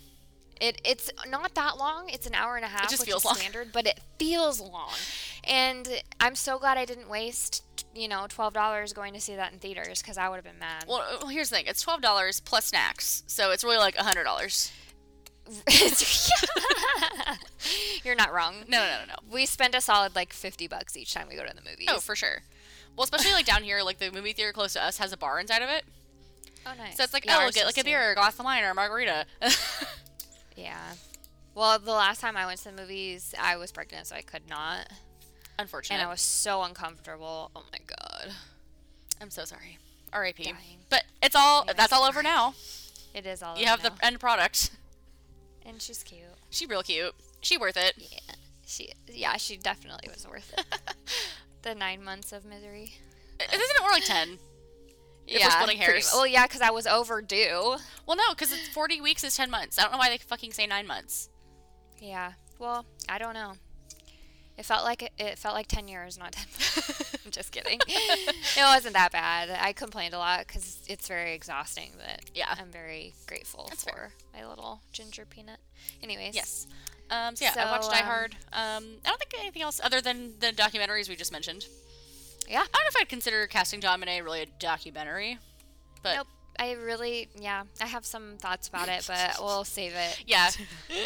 [0.61, 2.09] It it's not that long.
[2.09, 3.35] It's an hour and a half, just which feels is long.
[3.37, 4.93] standard, but it feels long.
[5.45, 7.63] And I'm so glad I didn't waste,
[7.95, 10.59] you know, twelve dollars going to see that in theaters because I would have been
[10.59, 10.85] mad.
[10.89, 11.67] Well, uh, well, here's the thing.
[11.67, 14.73] It's twelve dollars plus snacks, so it's really like hundred dollars.
[18.05, 18.65] You're not wrong.
[18.69, 19.15] No, no, no, no, no.
[19.33, 21.87] We spend a solid like fifty bucks each time we go to the movies.
[21.91, 22.43] Oh, for sure.
[22.97, 25.39] Well, especially like down here, like the movie theater close to us has a bar
[25.39, 25.85] inside of it,
[26.67, 26.97] Oh, nice.
[26.97, 27.91] so it's like, Yeah, oh, we'll ours get does like a too.
[27.91, 29.27] beer, a glass of wine, or a margarita.
[30.57, 30.95] Yeah.
[31.55, 34.49] Well, the last time I went to the movies, I was pregnant, so I could
[34.49, 34.89] not,
[35.59, 36.01] Unfortunately.
[36.01, 37.51] and I was so uncomfortable.
[37.57, 38.33] Oh my god.
[39.21, 39.79] I'm so sorry.
[40.13, 40.45] R.I.P.
[40.45, 40.57] Dying.
[40.91, 41.77] But it's all Anyways.
[41.77, 42.55] that's all over now.
[43.15, 43.57] It is all.
[43.59, 43.91] You have now.
[43.91, 44.71] the end product.
[45.65, 46.21] and she's cute.
[46.51, 47.15] She real cute.
[47.41, 47.95] She worth it.
[47.97, 48.35] Yeah,
[48.67, 48.91] she.
[49.11, 50.65] Yeah, she definitely was worth it.
[51.63, 52.93] the nine months of misery.
[53.41, 54.39] Isn't it more like ten?
[55.27, 56.11] If we're splitting hairs.
[56.13, 57.77] Well, yeah, because I was overdue.
[58.07, 59.79] Well, no, because it's forty weeks is ten months.
[59.79, 61.29] I don't know why they fucking say nine months.
[62.01, 62.33] Yeah.
[62.59, 63.55] Well, I don't know.
[64.59, 66.47] It felt like it, it felt like ten years, not ten.
[67.25, 67.79] I'm just kidding.
[67.89, 69.51] it wasn't that bad.
[69.61, 72.55] I complained a lot because it's very exhausting, but Yeah.
[72.59, 74.13] I'm very grateful That's for fair.
[74.33, 75.59] my little ginger peanut.
[76.03, 76.35] Anyways.
[76.35, 76.67] Yes.
[77.11, 78.37] Um, so yeah, I watched So, Die um, Hard.
[78.53, 81.67] Um, I don't think anything else other than the documentaries we just mentioned.
[82.49, 82.61] Yeah.
[82.61, 85.39] I don't know if I'd consider casting Bonet really a documentary,
[86.03, 86.27] but Nope.
[86.59, 90.25] I really, yeah, I have some thoughts about it, but we'll save it.
[90.27, 90.51] yeah.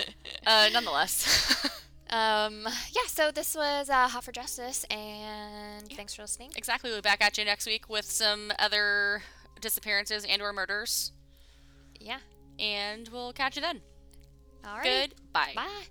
[0.46, 1.66] uh, nonetheless,
[2.12, 6.50] Um, yeah, so this was uh, Hot for Justice, and thanks for listening.
[6.56, 6.90] exactly.
[6.90, 9.22] We'll be back at you next week with some other
[9.60, 11.12] disappearances and/or murders,
[12.00, 12.18] Yeah.
[12.58, 13.80] and we'll catch you then.
[14.66, 15.08] All right.
[15.08, 15.52] Goodbye.
[15.54, 15.84] Bye.